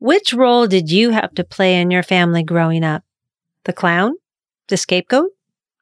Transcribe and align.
Which 0.00 0.32
role 0.32 0.68
did 0.68 0.92
you 0.92 1.10
have 1.10 1.34
to 1.34 1.42
play 1.42 1.80
in 1.80 1.90
your 1.90 2.04
family 2.04 2.44
growing 2.44 2.84
up? 2.84 3.02
The 3.64 3.72
clown? 3.72 4.14
The 4.68 4.76
scapegoat? 4.76 5.32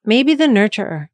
Maybe 0.07 0.35
the 0.35 0.47
nurturer? 0.47 1.11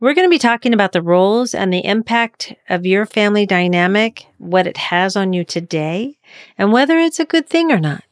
We're 0.00 0.14
going 0.14 0.26
to 0.26 0.34
be 0.34 0.38
talking 0.38 0.72
about 0.72 0.92
the 0.92 1.02
roles 1.02 1.54
and 1.54 1.70
the 1.70 1.84
impact 1.84 2.54
of 2.70 2.86
your 2.86 3.04
family 3.04 3.44
dynamic, 3.44 4.24
what 4.38 4.66
it 4.66 4.78
has 4.78 5.14
on 5.14 5.34
you 5.34 5.44
today, 5.44 6.16
and 6.56 6.72
whether 6.72 6.98
it's 6.98 7.20
a 7.20 7.26
good 7.26 7.46
thing 7.46 7.70
or 7.70 7.78
not. 7.78 8.02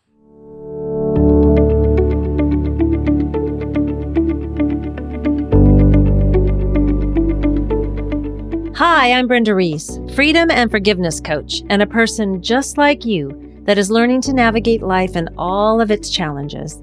Hi, 8.77 9.12
I'm 9.12 9.27
Brenda 9.27 9.55
Reese, 9.55 9.98
freedom 10.14 10.50
and 10.50 10.70
forgiveness 10.70 11.20
coach, 11.20 11.62
and 11.70 11.80
a 11.80 11.86
person 11.86 12.43
just 12.43 12.77
like 12.77 13.07
you 13.07 13.47
that 13.68 13.76
is 13.76 13.90
learning 13.90 14.22
to 14.22 14.32
navigate 14.32 14.80
life 14.80 15.14
and 15.14 15.28
all 15.36 15.78
of 15.78 15.90
its 15.90 16.09
challenges. 16.09 16.80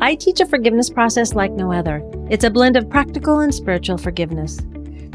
I 0.00 0.14
teach 0.14 0.38
a 0.38 0.46
forgiveness 0.46 0.88
process 0.88 1.34
like 1.34 1.50
no 1.50 1.72
other. 1.72 2.00
It's 2.30 2.44
a 2.44 2.50
blend 2.50 2.76
of 2.76 2.88
practical 2.88 3.40
and 3.40 3.52
spiritual 3.52 3.98
forgiveness. 3.98 4.60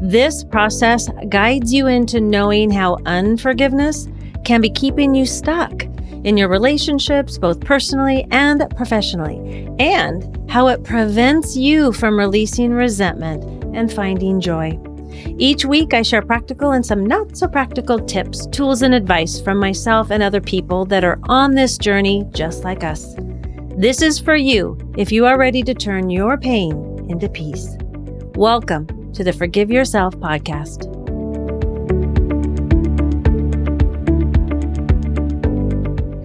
This 0.01 0.43
process 0.43 1.07
guides 1.29 1.73
you 1.73 1.87
into 1.87 2.19
knowing 2.19 2.69
how 2.69 2.97
unforgiveness 3.05 4.09
can 4.43 4.59
be 4.59 4.69
keeping 4.69 5.15
you 5.15 5.25
stuck 5.25 5.83
in 6.25 6.35
your 6.35 6.49
relationships, 6.49 7.37
both 7.37 7.61
personally 7.61 8.27
and 8.31 8.69
professionally, 8.75 9.65
and 9.79 10.51
how 10.51 10.67
it 10.67 10.83
prevents 10.83 11.55
you 11.55 11.93
from 11.93 12.19
releasing 12.19 12.73
resentment 12.73 13.45
and 13.73 13.93
finding 13.93 14.41
joy. 14.41 14.77
Each 15.37 15.65
week, 15.65 15.93
I 15.93 16.01
share 16.01 16.21
practical 16.21 16.71
and 16.71 16.85
some 16.85 17.05
not 17.05 17.35
so 17.35 17.47
practical 17.47 17.99
tips, 17.99 18.47
tools, 18.47 18.81
and 18.81 18.93
advice 18.93 19.41
from 19.41 19.57
myself 19.57 20.11
and 20.11 20.21
other 20.21 20.41
people 20.41 20.85
that 20.85 21.03
are 21.03 21.19
on 21.23 21.55
this 21.55 21.77
journey 21.77 22.25
just 22.31 22.63
like 22.63 22.83
us. 22.83 23.15
This 23.75 24.01
is 24.01 24.19
for 24.19 24.35
you 24.35 24.77
if 24.97 25.11
you 25.11 25.25
are 25.25 25.37
ready 25.37 25.63
to 25.63 25.73
turn 25.73 26.09
your 26.09 26.37
pain 26.37 26.73
into 27.09 27.27
peace. 27.27 27.75
Welcome 28.35 29.11
to 29.13 29.23
the 29.23 29.33
Forgive 29.33 29.71
Yourself 29.71 30.15
podcast. 30.17 30.89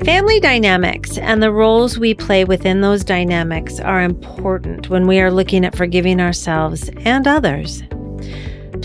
Family 0.04 0.40
dynamics 0.40 1.18
and 1.18 1.42
the 1.42 1.52
roles 1.52 1.98
we 1.98 2.14
play 2.14 2.44
within 2.44 2.80
those 2.80 3.04
dynamics 3.04 3.78
are 3.78 4.02
important 4.02 4.88
when 4.88 5.06
we 5.06 5.20
are 5.20 5.30
looking 5.30 5.66
at 5.66 5.76
forgiving 5.76 6.18
ourselves 6.18 6.88
and 7.04 7.26
others. 7.26 7.82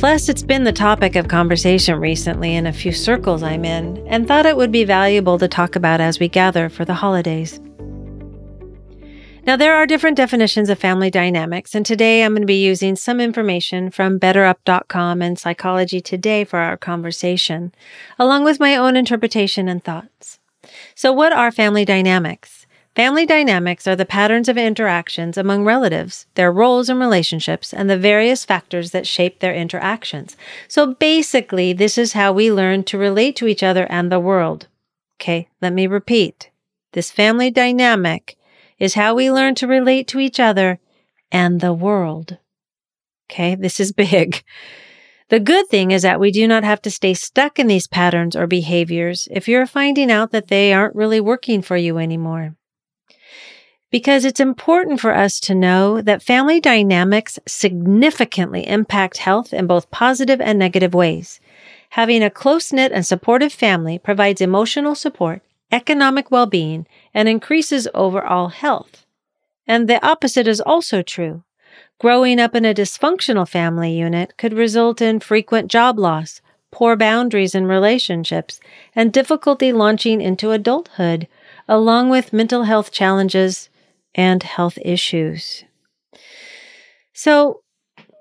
Plus, 0.03 0.27
it's 0.27 0.43
been 0.43 0.65
the 0.65 0.73
topic 0.73 1.15
of 1.15 1.29
conversation 1.29 1.97
recently 1.97 2.55
in 2.57 2.67
a 2.67 2.73
few 2.73 2.91
circles 2.91 3.41
I'm 3.41 3.63
in, 3.63 4.05
and 4.05 4.27
thought 4.27 4.45
it 4.45 4.57
would 4.57 4.69
be 4.69 4.83
valuable 4.83 5.39
to 5.39 5.47
talk 5.47 5.77
about 5.77 6.01
as 6.01 6.19
we 6.19 6.27
gather 6.27 6.67
for 6.67 6.83
the 6.83 6.95
holidays. 6.95 7.61
Now, 9.45 9.55
there 9.55 9.73
are 9.75 9.85
different 9.85 10.17
definitions 10.17 10.67
of 10.67 10.77
family 10.77 11.09
dynamics, 11.09 11.73
and 11.73 11.85
today 11.85 12.21
I'm 12.21 12.33
going 12.33 12.41
to 12.41 12.45
be 12.45 12.61
using 12.61 12.97
some 12.97 13.21
information 13.21 13.91
from 13.91 14.19
BetterUp.com 14.19 15.21
and 15.21 15.39
Psychology 15.39 16.01
Today 16.01 16.43
for 16.43 16.59
our 16.59 16.75
conversation, 16.75 17.73
along 18.19 18.43
with 18.43 18.59
my 18.59 18.75
own 18.75 18.97
interpretation 18.97 19.69
and 19.69 19.81
thoughts. 19.81 20.37
So, 20.95 21.13
what 21.13 21.31
are 21.31 21.49
family 21.49 21.85
dynamics? 21.85 22.62
Family 22.95 23.25
dynamics 23.25 23.87
are 23.87 23.95
the 23.95 24.05
patterns 24.05 24.47
of 24.47 24.55
interactions 24.55 25.35
among 25.35 25.65
relatives, 25.65 26.27
their 26.35 26.51
roles 26.51 26.89
and 26.89 26.99
relationships, 26.99 27.73
and 27.73 27.89
the 27.89 27.97
various 27.97 28.45
factors 28.45 28.91
that 28.91 29.07
shape 29.07 29.39
their 29.39 29.53
interactions. 29.53 30.37
So, 30.67 30.93
basically, 30.93 31.73
this 31.73 31.97
is 31.97 32.13
how 32.13 32.31
we 32.31 32.51
learn 32.51 32.83
to 32.85 32.99
relate 32.99 33.35
to 33.37 33.47
each 33.47 33.63
other 33.63 33.87
and 33.89 34.11
the 34.11 34.19
world. 34.19 34.67
Okay, 35.19 35.49
let 35.59 35.73
me 35.73 35.87
repeat. 35.87 36.51
This 36.91 37.09
family 37.09 37.49
dynamic 37.49 38.37
is 38.77 38.93
how 38.93 39.15
we 39.15 39.31
learn 39.31 39.55
to 39.55 39.67
relate 39.67 40.07
to 40.09 40.19
each 40.19 40.39
other 40.39 40.79
and 41.31 41.61
the 41.61 41.73
world. 41.73 42.37
Okay, 43.31 43.55
this 43.55 43.79
is 43.79 43.91
big. 44.07 44.43
The 45.29 45.39
good 45.39 45.67
thing 45.67 45.89
is 45.89 46.03
that 46.03 46.19
we 46.19 46.29
do 46.29 46.47
not 46.47 46.63
have 46.63 46.81
to 46.83 46.91
stay 46.91 47.15
stuck 47.15 47.57
in 47.57 47.65
these 47.65 47.87
patterns 47.87 48.35
or 48.35 48.45
behaviors 48.45 49.27
if 49.31 49.47
you're 49.47 49.65
finding 49.65 50.11
out 50.11 50.29
that 50.29 50.49
they 50.49 50.73
aren't 50.73 50.95
really 50.95 51.19
working 51.19 51.63
for 51.63 51.75
you 51.75 51.97
anymore. 51.97 52.55
Because 53.93 54.25
it's 54.25 54.39
important 54.39 54.99
for 54.99 55.13
us 55.13 55.39
to 55.41 55.53
know 55.53 56.01
that 56.01 56.23
family 56.23 56.59
dynamics 56.59 57.37
significantly 57.45 58.67
impact 58.67 59.17
health 59.17 59.53
in 59.53 59.67
both 59.67 59.91
positive 59.91 60.41
and 60.41 60.57
negative 60.57 60.95
ways. 60.95 61.39
Having 61.91 62.23
a 62.23 62.31
close 62.31 62.73
knit 62.73 62.91
and 62.91 63.05
supportive 63.05 63.53
family 63.53 63.99
provides 63.99 64.41
emotional 64.41 64.95
support 64.95 65.43
economic 65.71 66.31
well 66.31 66.47
being, 66.47 66.87
and 67.13 67.29
increases 67.29 67.87
overall 67.93 68.49
health. 68.49 69.05
And 69.67 69.87
the 69.87 70.03
opposite 70.03 70.47
is 70.47 70.59
also 70.59 71.03
true. 71.03 71.43
Growing 71.99 72.39
up 72.39 72.55
in 72.55 72.65
a 72.65 72.73
dysfunctional 72.73 73.47
family 73.47 73.93
unit 73.93 74.37
could 74.37 74.53
result 74.53 75.01
in 75.03 75.19
frequent 75.19 75.69
job 75.69 75.99
loss, 75.99 76.41
poor 76.71 76.95
boundaries 76.95 77.53
in 77.53 77.67
relationships, 77.67 78.59
and 78.95 79.13
difficulty 79.13 79.71
launching 79.71 80.19
into 80.19 80.49
adulthood, 80.49 81.27
along 81.67 82.09
with 82.09 82.33
mental 82.33 82.63
health 82.63 82.91
challenges 82.91 83.69
and 84.15 84.43
health 84.43 84.77
issues. 84.83 85.63
So, 87.13 87.61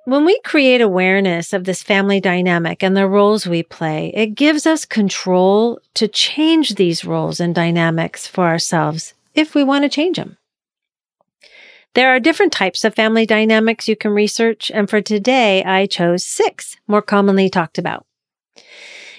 when 0.05 0.25
we 0.25 0.41
create 0.41 0.81
awareness 0.81 1.53
of 1.53 1.65
this 1.65 1.83
family 1.83 2.21
dynamic 2.21 2.83
and 2.83 2.97
the 2.97 3.07
roles 3.07 3.47
we 3.47 3.63
play, 3.63 4.13
it 4.15 4.35
gives 4.35 4.67
us 4.67 4.85
control 4.85 5.79
to 5.95 6.09
change 6.09 6.75
these 6.75 7.05
roles 7.05 7.39
and 7.39 7.55
dynamics 7.55 8.27
for 8.27 8.47
ourselves 8.47 9.15
if 9.35 9.55
we 9.55 9.63
want 9.63 9.85
to 9.85 9.89
change 9.89 10.17
them. 10.17 10.39
There 11.95 12.09
are 12.09 12.19
different 12.19 12.53
types 12.53 12.85
of 12.85 12.95
family 12.95 13.27
dynamics 13.27 13.87
you 13.87 13.97
can 13.97 14.13
research, 14.13 14.71
and 14.75 14.91
for 14.91 15.01
today, 15.01 15.63
I 15.63 15.87
chose 15.87 16.25
six 16.25 16.77
more 16.89 17.03
commonly 17.03 17.49
talked 17.49 17.79
about. 17.79 18.07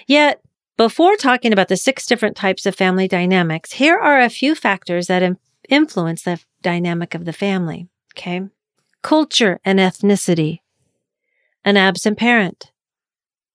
Yet, 0.06 0.42
before 0.76 1.16
talking 1.16 1.52
about 1.52 1.68
the 1.68 1.76
six 1.76 2.04
different 2.04 2.36
types 2.36 2.66
of 2.66 2.74
family 2.74 3.06
dynamics, 3.06 3.72
here 3.72 3.96
are 3.96 4.20
a 4.20 4.28
few 4.28 4.54
factors 4.54 5.06
that 5.06 5.22
influence 5.68 6.22
the 6.22 6.40
dynamic 6.62 7.14
of 7.14 7.24
the 7.24 7.32
family. 7.32 7.88
Okay. 8.16 8.42
Culture 9.02 9.60
and 9.64 9.78
ethnicity, 9.78 10.60
an 11.64 11.76
absent 11.76 12.18
parent, 12.18 12.72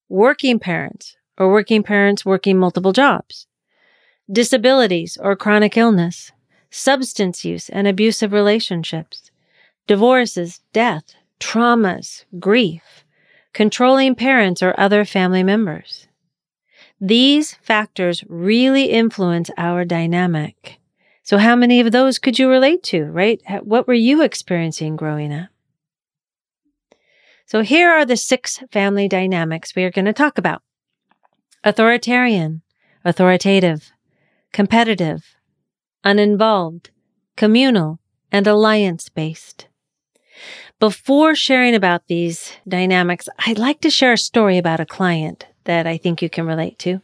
working 0.08 0.60
parents, 0.60 1.16
or 1.38 1.52
working 1.52 1.82
parents 1.82 2.26
working 2.26 2.58
multiple 2.58 2.94
jobs, 2.94 3.48
disabilities 4.32 5.18
or 5.20 5.36
chronic 5.36 5.78
illness, 5.78 6.32
substance 6.70 7.44
use 7.44 7.70
and 7.70 7.88
abusive 7.88 8.32
relationships, 8.32 9.32
divorces, 9.88 10.62
death, 10.74 11.16
traumas, 11.40 12.26
grief, 12.40 13.06
controlling 13.54 14.14
parents 14.14 14.62
or 14.62 14.80
other 14.80 15.06
family 15.06 15.42
members. 15.42 16.08
These 17.02 17.56
factors 17.62 18.24
really 18.28 18.86
influence 18.86 19.50
our 19.58 19.86
dynamic. 19.86 20.79
So, 21.30 21.38
how 21.38 21.56
many 21.56 21.80
of 21.80 21.92
those 21.92 22.18
could 22.18 22.40
you 22.40 22.50
relate 22.50 22.82
to, 22.86 23.04
right? 23.04 23.40
What 23.62 23.88
were 23.88 23.94
you 23.94 24.24
experiencing 24.24 24.96
growing 24.96 25.32
up? 25.32 25.50
So 27.46 27.62
here 27.62 27.92
are 27.92 28.04
the 28.04 28.18
six 28.18 28.64
family 28.72 29.08
dynamics 29.08 29.76
we 29.76 29.84
are 29.84 29.92
going 29.92 30.06
to 30.06 30.12
talk 30.12 30.40
about. 30.40 30.64
Authoritarian, 31.64 32.64
authoritative, 33.06 33.92
competitive, 34.54 35.36
uninvolved, 36.04 36.90
communal, 37.38 38.00
and 38.32 38.48
alliance 38.48 39.08
based. 39.10 39.68
Before 40.80 41.36
sharing 41.36 41.76
about 41.76 42.08
these 42.08 42.54
dynamics, 42.68 43.30
I'd 43.46 43.60
like 43.60 43.82
to 43.82 43.92
share 43.92 44.14
a 44.14 44.18
story 44.18 44.58
about 44.58 44.80
a 44.80 44.86
client 44.98 45.46
that 45.66 45.86
I 45.86 45.98
think 45.98 46.24
you 46.24 46.30
can 46.32 46.48
relate 46.48 46.80
to. 46.80 47.02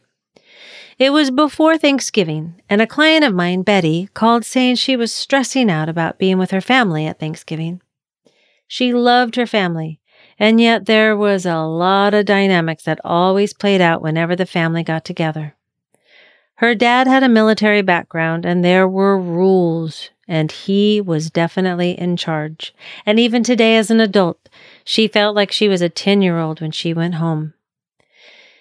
It 0.97 1.11
was 1.11 1.29
before 1.29 1.77
Thanksgiving, 1.77 2.61
and 2.69 2.81
a 2.81 2.87
client 2.87 3.25
of 3.25 3.33
mine, 3.33 3.63
Betty, 3.63 4.09
called 4.13 4.45
saying 4.45 4.75
she 4.75 4.95
was 4.95 5.13
stressing 5.13 5.69
out 5.69 5.89
about 5.89 6.19
being 6.19 6.37
with 6.37 6.51
her 6.51 6.61
family 6.61 7.05
at 7.05 7.19
Thanksgiving. 7.19 7.81
She 8.67 8.93
loved 8.93 9.35
her 9.35 9.45
family 9.45 9.99
and 10.37 10.59
yet 10.59 10.85
there 10.85 11.15
was 11.15 11.45
a 11.45 11.59
lot 11.59 12.13
of 12.13 12.25
dynamics 12.25 12.83
that 12.83 12.99
always 13.03 13.53
played 13.53 13.81
out 13.81 14.01
whenever 14.01 14.35
the 14.35 14.45
family 14.45 14.83
got 14.83 15.05
together. 15.05 15.55
Her 16.55 16.75
dad 16.75 17.07
had 17.07 17.23
a 17.23 17.29
military 17.29 17.81
background 17.81 18.45
and 18.45 18.63
there 18.63 18.87
were 18.87 19.19
rules 19.19 20.09
and 20.27 20.51
he 20.51 20.99
was 20.99 21.29
definitely 21.29 21.91
in 21.91 22.17
charge. 22.17 22.73
And 23.05 23.19
even 23.19 23.43
today 23.43 23.77
as 23.77 23.91
an 23.91 23.99
adult, 23.99 24.49
she 24.83 25.07
felt 25.07 25.35
like 25.35 25.51
she 25.51 25.67
was 25.67 25.81
a 25.81 25.89
10 25.89 26.21
year 26.21 26.39
old 26.39 26.61
when 26.61 26.71
she 26.71 26.93
went 26.93 27.15
home. 27.15 27.53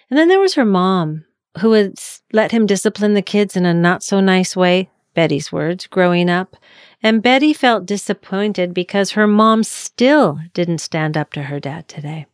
And 0.09 0.19
then 0.19 0.27
there 0.27 0.39
was 0.39 0.53
her 0.53 0.65
mom 0.65 1.24
who 1.59 1.69
would 1.69 1.99
let 2.31 2.51
him 2.51 2.65
discipline 2.65 3.13
the 3.13 3.21
kids 3.21 3.55
in 3.55 3.65
a 3.65 3.73
not 3.73 4.03
so 4.03 4.19
nice 4.19 4.55
way, 4.55 4.89
Betty's 5.13 5.51
words, 5.51 5.87
growing 5.87 6.29
up, 6.29 6.55
and 7.01 7.23
Betty 7.23 7.53
felt 7.53 7.85
disappointed 7.85 8.73
because 8.73 9.11
her 9.11 9.27
mom 9.27 9.63
still 9.63 10.39
didn't 10.53 10.79
stand 10.79 11.15
up 11.15 11.31
to 11.33 11.43
her 11.43 11.59
dad 11.59 11.87
today. 11.87 12.25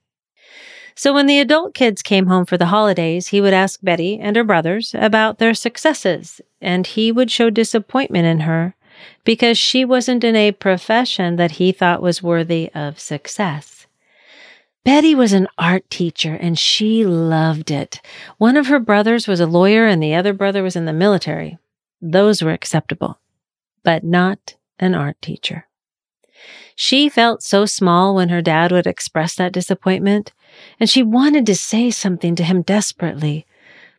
So 0.95 1.13
when 1.13 1.27
the 1.27 1.39
adult 1.39 1.73
kids 1.73 2.01
came 2.01 2.27
home 2.27 2.45
for 2.45 2.57
the 2.57 2.67
holidays, 2.67 3.27
he 3.27 3.41
would 3.41 3.53
ask 3.53 3.79
Betty 3.81 4.19
and 4.19 4.35
her 4.35 4.43
brothers 4.43 4.93
about 4.97 5.37
their 5.37 5.53
successes, 5.53 6.41
and 6.59 6.85
he 6.85 7.11
would 7.11 7.31
show 7.31 7.49
disappointment 7.49 8.25
in 8.25 8.41
her 8.41 8.75
because 9.23 9.57
she 9.57 9.85
wasn't 9.85 10.23
in 10.23 10.35
a 10.35 10.51
profession 10.51 11.37
that 11.37 11.51
he 11.51 11.71
thought 11.71 12.01
was 12.01 12.21
worthy 12.21 12.69
of 12.75 12.99
success. 12.99 13.80
Betty 14.83 15.13
was 15.13 15.31
an 15.33 15.47
art 15.57 15.87
teacher 15.89 16.33
and 16.33 16.57
she 16.57 17.05
loved 17.05 17.69
it. 17.69 18.01
One 18.37 18.57
of 18.57 18.67
her 18.67 18.79
brothers 18.79 19.27
was 19.27 19.39
a 19.39 19.45
lawyer 19.45 19.85
and 19.85 20.01
the 20.01 20.15
other 20.15 20.33
brother 20.33 20.63
was 20.63 20.75
in 20.75 20.85
the 20.85 20.93
military. 20.93 21.59
Those 22.01 22.41
were 22.41 22.51
acceptable, 22.51 23.19
but 23.83 24.03
not 24.03 24.55
an 24.79 24.95
art 24.95 25.21
teacher. 25.21 25.67
She 26.75 27.09
felt 27.09 27.43
so 27.43 27.67
small 27.67 28.15
when 28.15 28.29
her 28.29 28.41
dad 28.41 28.71
would 28.71 28.87
express 28.87 29.35
that 29.35 29.53
disappointment, 29.53 30.33
and 30.79 30.89
she 30.89 31.03
wanted 31.03 31.45
to 31.45 31.55
say 31.55 31.91
something 31.91 32.35
to 32.35 32.43
him 32.43 32.63
desperately, 32.63 33.45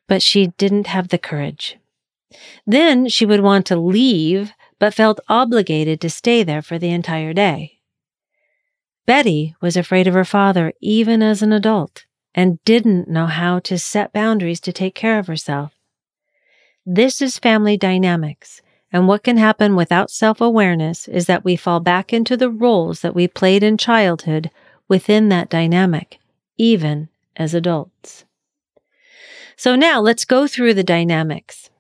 but 0.08 0.20
she 0.20 0.48
didn't 0.58 0.88
have 0.88 1.08
the 1.08 1.18
courage. 1.18 1.78
Then 2.66 3.08
she 3.08 3.24
would 3.24 3.40
want 3.40 3.66
to 3.66 3.76
leave, 3.76 4.52
but 4.80 4.94
felt 4.94 5.20
obligated 5.28 6.00
to 6.00 6.10
stay 6.10 6.42
there 6.42 6.62
for 6.62 6.76
the 6.76 6.90
entire 6.90 7.32
day. 7.32 7.78
Betty 9.06 9.54
was 9.60 9.76
afraid 9.76 10.06
of 10.06 10.14
her 10.14 10.24
father 10.24 10.72
even 10.80 11.22
as 11.22 11.42
an 11.42 11.52
adult 11.52 12.04
and 12.34 12.62
didn't 12.64 13.08
know 13.08 13.26
how 13.26 13.58
to 13.60 13.78
set 13.78 14.12
boundaries 14.12 14.60
to 14.60 14.72
take 14.72 14.94
care 14.94 15.18
of 15.18 15.26
herself. 15.26 15.72
This 16.86 17.20
is 17.20 17.38
family 17.38 17.76
dynamics, 17.76 18.62
and 18.92 19.06
what 19.06 19.22
can 19.22 19.36
happen 19.36 19.76
without 19.76 20.10
self 20.10 20.40
awareness 20.40 21.08
is 21.08 21.26
that 21.26 21.44
we 21.44 21.56
fall 21.56 21.80
back 21.80 22.12
into 22.12 22.36
the 22.36 22.50
roles 22.50 23.00
that 23.00 23.14
we 23.14 23.28
played 23.28 23.62
in 23.62 23.76
childhood 23.76 24.50
within 24.88 25.28
that 25.28 25.48
dynamic, 25.48 26.18
even 26.56 27.08
as 27.36 27.54
adults. 27.54 28.24
So 29.56 29.76
now 29.76 30.00
let's 30.00 30.24
go 30.24 30.46
through 30.46 30.74
the 30.74 30.82
dynamics. 30.82 31.70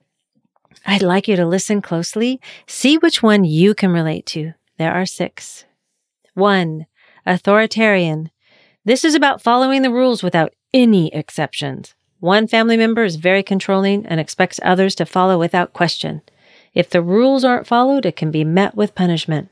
I'd 0.86 1.02
like 1.02 1.28
you 1.28 1.36
to 1.36 1.46
listen 1.46 1.82
closely, 1.82 2.40
see 2.66 2.96
which 2.96 3.22
one 3.22 3.44
you 3.44 3.74
can 3.74 3.90
relate 3.90 4.26
to. 4.26 4.52
There 4.78 4.92
are 4.92 5.06
six. 5.06 5.64
One, 6.34 6.86
Authoritarian. 7.26 8.30
This 8.84 9.04
is 9.04 9.14
about 9.14 9.42
following 9.42 9.82
the 9.82 9.92
rules 9.92 10.22
without 10.22 10.52
any 10.74 11.14
exceptions. 11.14 11.94
One 12.18 12.46
family 12.46 12.76
member 12.76 13.04
is 13.04 13.16
very 13.16 13.42
controlling 13.42 14.06
and 14.06 14.18
expects 14.18 14.60
others 14.62 14.94
to 14.96 15.06
follow 15.06 15.38
without 15.38 15.72
question. 15.72 16.22
If 16.74 16.90
the 16.90 17.02
rules 17.02 17.44
aren't 17.44 17.66
followed, 17.66 18.06
it 18.06 18.16
can 18.16 18.30
be 18.30 18.44
met 18.44 18.74
with 18.74 18.94
punishment. 18.94 19.50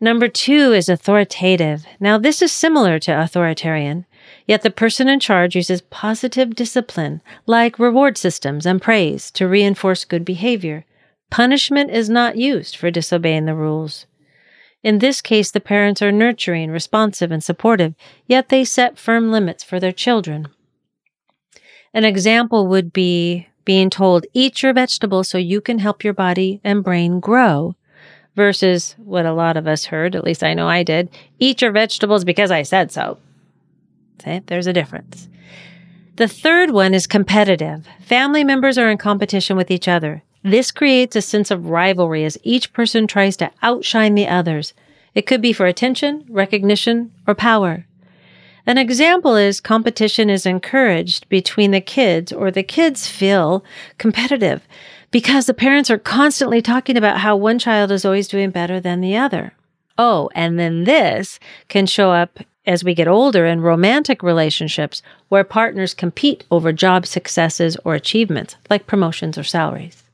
Number 0.00 0.28
two 0.28 0.72
is 0.72 0.88
authoritative. 0.88 1.86
Now, 1.98 2.18
this 2.18 2.42
is 2.42 2.52
similar 2.52 2.98
to 3.00 3.18
authoritarian, 3.18 4.04
yet 4.46 4.62
the 4.62 4.70
person 4.70 5.08
in 5.08 5.20
charge 5.20 5.56
uses 5.56 5.80
positive 5.80 6.54
discipline, 6.54 7.22
like 7.46 7.78
reward 7.78 8.18
systems 8.18 8.66
and 8.66 8.82
praise, 8.82 9.30
to 9.32 9.48
reinforce 9.48 10.04
good 10.04 10.24
behavior. 10.24 10.84
Punishment 11.30 11.90
is 11.90 12.10
not 12.10 12.36
used 12.36 12.76
for 12.76 12.90
disobeying 12.90 13.46
the 13.46 13.54
rules. 13.54 14.06
In 14.86 15.00
this 15.00 15.20
case, 15.20 15.50
the 15.50 15.58
parents 15.58 16.00
are 16.00 16.12
nurturing, 16.12 16.70
responsive, 16.70 17.32
and 17.32 17.42
supportive, 17.42 17.96
yet 18.28 18.50
they 18.50 18.64
set 18.64 19.00
firm 19.00 19.32
limits 19.32 19.64
for 19.64 19.80
their 19.80 19.90
children. 19.90 20.46
An 21.92 22.04
example 22.04 22.68
would 22.68 22.92
be 22.92 23.48
being 23.64 23.90
told, 23.90 24.26
eat 24.32 24.62
your 24.62 24.72
vegetables 24.72 25.28
so 25.28 25.38
you 25.38 25.60
can 25.60 25.80
help 25.80 26.04
your 26.04 26.12
body 26.12 26.60
and 26.62 26.84
brain 26.84 27.18
grow, 27.18 27.74
versus 28.36 28.94
what 28.98 29.26
a 29.26 29.32
lot 29.32 29.56
of 29.56 29.66
us 29.66 29.86
heard, 29.86 30.14
at 30.14 30.22
least 30.22 30.44
I 30.44 30.54
know 30.54 30.68
I 30.68 30.84
did, 30.84 31.10
eat 31.40 31.62
your 31.62 31.72
vegetables 31.72 32.22
because 32.22 32.52
I 32.52 32.62
said 32.62 32.92
so. 32.92 33.18
See, 34.22 34.40
there's 34.46 34.68
a 34.68 34.72
difference. 34.72 35.28
The 36.14 36.28
third 36.28 36.70
one 36.70 36.94
is 36.94 37.08
competitive. 37.08 37.88
Family 38.02 38.44
members 38.44 38.78
are 38.78 38.88
in 38.88 38.98
competition 38.98 39.56
with 39.56 39.72
each 39.72 39.88
other. 39.88 40.22
This 40.46 40.70
creates 40.70 41.16
a 41.16 41.22
sense 41.22 41.50
of 41.50 41.70
rivalry 41.70 42.24
as 42.24 42.38
each 42.44 42.72
person 42.72 43.08
tries 43.08 43.36
to 43.38 43.50
outshine 43.64 44.14
the 44.14 44.28
others. 44.28 44.74
It 45.12 45.26
could 45.26 45.42
be 45.42 45.52
for 45.52 45.66
attention, 45.66 46.24
recognition, 46.28 47.10
or 47.26 47.34
power. 47.34 47.84
An 48.64 48.78
example 48.78 49.34
is 49.34 49.60
competition 49.60 50.30
is 50.30 50.46
encouraged 50.46 51.28
between 51.28 51.72
the 51.72 51.80
kids, 51.80 52.32
or 52.32 52.52
the 52.52 52.62
kids 52.62 53.08
feel 53.08 53.64
competitive 53.98 54.62
because 55.10 55.46
the 55.46 55.52
parents 55.52 55.90
are 55.90 55.98
constantly 55.98 56.62
talking 56.62 56.96
about 56.96 57.18
how 57.18 57.34
one 57.34 57.58
child 57.58 57.90
is 57.90 58.04
always 58.04 58.28
doing 58.28 58.50
better 58.50 58.78
than 58.78 59.00
the 59.00 59.16
other. 59.16 59.52
Oh, 59.98 60.30
and 60.32 60.60
then 60.60 60.84
this 60.84 61.40
can 61.66 61.86
show 61.86 62.12
up 62.12 62.38
as 62.64 62.84
we 62.84 62.94
get 62.94 63.08
older 63.08 63.46
in 63.46 63.62
romantic 63.62 64.22
relationships 64.22 65.02
where 65.28 65.42
partners 65.42 65.92
compete 65.92 66.44
over 66.52 66.72
job 66.72 67.04
successes 67.04 67.76
or 67.84 67.96
achievements, 67.96 68.54
like 68.70 68.86
promotions 68.86 69.36
or 69.36 69.42
salaries. 69.42 70.04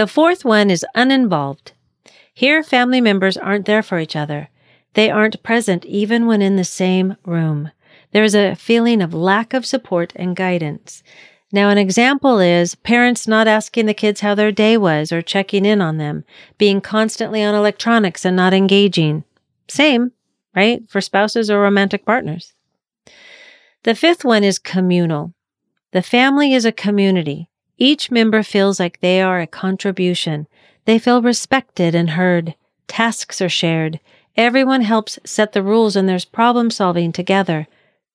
The 0.00 0.06
fourth 0.06 0.46
one 0.46 0.70
is 0.70 0.86
uninvolved. 0.94 1.72
Here, 2.32 2.62
family 2.62 3.02
members 3.02 3.36
aren't 3.36 3.66
there 3.66 3.82
for 3.82 3.98
each 3.98 4.16
other. 4.16 4.48
They 4.94 5.10
aren't 5.10 5.42
present 5.42 5.84
even 5.84 6.24
when 6.24 6.40
in 6.40 6.56
the 6.56 6.64
same 6.64 7.18
room. 7.26 7.70
There 8.12 8.24
is 8.24 8.34
a 8.34 8.54
feeling 8.54 9.02
of 9.02 9.12
lack 9.12 9.52
of 9.52 9.66
support 9.66 10.14
and 10.16 10.34
guidance. 10.34 11.02
Now, 11.52 11.68
an 11.68 11.76
example 11.76 12.38
is 12.38 12.76
parents 12.76 13.28
not 13.28 13.46
asking 13.46 13.84
the 13.84 13.92
kids 13.92 14.22
how 14.22 14.34
their 14.34 14.50
day 14.50 14.78
was 14.78 15.12
or 15.12 15.20
checking 15.20 15.66
in 15.66 15.82
on 15.82 15.98
them, 15.98 16.24
being 16.56 16.80
constantly 16.80 17.44
on 17.44 17.54
electronics 17.54 18.24
and 18.24 18.34
not 18.34 18.54
engaging. 18.54 19.24
Same, 19.68 20.12
right? 20.56 20.82
For 20.88 21.02
spouses 21.02 21.50
or 21.50 21.60
romantic 21.60 22.06
partners. 22.06 22.54
The 23.82 23.94
fifth 23.94 24.24
one 24.24 24.44
is 24.44 24.58
communal. 24.58 25.34
The 25.92 26.00
family 26.00 26.54
is 26.54 26.64
a 26.64 26.72
community. 26.72 27.49
Each 27.82 28.10
member 28.10 28.42
feels 28.42 28.78
like 28.78 29.00
they 29.00 29.22
are 29.22 29.40
a 29.40 29.46
contribution. 29.46 30.46
They 30.84 30.98
feel 30.98 31.22
respected 31.22 31.94
and 31.94 32.10
heard. 32.10 32.54
Tasks 32.86 33.40
are 33.40 33.48
shared. 33.48 34.00
Everyone 34.36 34.82
helps 34.82 35.18
set 35.24 35.52
the 35.52 35.62
rules 35.62 35.96
and 35.96 36.06
there's 36.06 36.26
problem 36.26 36.70
solving 36.70 37.10
together. 37.10 37.66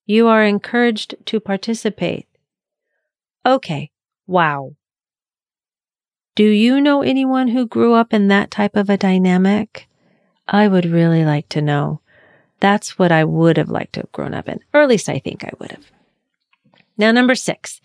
You 0.06 0.28
are 0.28 0.44
encouraged 0.44 1.16
to 1.26 1.40
participate. 1.40 2.28
Okay, 3.44 3.90
wow. 4.28 4.76
Do 6.36 6.44
you 6.44 6.80
know 6.80 7.02
anyone 7.02 7.48
who 7.48 7.66
grew 7.66 7.94
up 7.94 8.14
in 8.14 8.28
that 8.28 8.52
type 8.52 8.76
of 8.76 8.88
a 8.88 8.96
dynamic? 8.96 9.88
I 10.46 10.68
would 10.68 10.84
really 10.84 11.24
like 11.24 11.48
to 11.50 11.60
know. 11.60 12.00
That's 12.60 13.00
what 13.00 13.10
I 13.10 13.24
would 13.24 13.56
have 13.56 13.68
liked 13.68 13.94
to 13.94 14.00
have 14.00 14.12
grown 14.12 14.32
up 14.32 14.48
in, 14.48 14.60
or 14.72 14.82
at 14.82 14.88
least 14.88 15.08
I 15.08 15.18
think 15.18 15.42
I 15.42 15.50
would 15.58 15.72
have. 15.72 15.90
Now, 16.96 17.10
number 17.10 17.34
six 17.34 17.80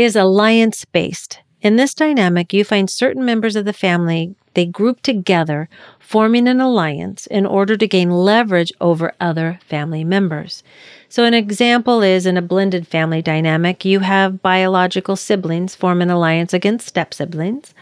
is 0.00 0.16
alliance 0.16 0.84
based. 0.84 1.40
In 1.60 1.76
this 1.76 1.92
dynamic, 1.92 2.54
you 2.54 2.64
find 2.64 2.88
certain 2.88 3.24
members 3.24 3.54
of 3.54 3.66
the 3.66 3.74
family, 3.74 4.34
they 4.54 4.64
group 4.64 5.02
together, 5.02 5.68
forming 5.98 6.48
an 6.48 6.60
alliance 6.60 7.26
in 7.26 7.44
order 7.44 7.76
to 7.76 7.86
gain 7.86 8.10
leverage 8.10 8.72
over 8.80 9.12
other 9.20 9.60
family 9.66 10.02
members. 10.02 10.62
So, 11.08 11.24
an 11.24 11.34
example 11.34 12.02
is 12.02 12.24
in 12.24 12.38
a 12.38 12.42
blended 12.42 12.86
family 12.86 13.20
dynamic, 13.20 13.84
you 13.84 14.00
have 14.00 14.42
biological 14.42 15.16
siblings 15.16 15.74
form 15.74 16.00
an 16.00 16.08
alliance 16.08 16.54
against 16.54 16.88
step 16.88 17.12
siblings, 17.12 17.74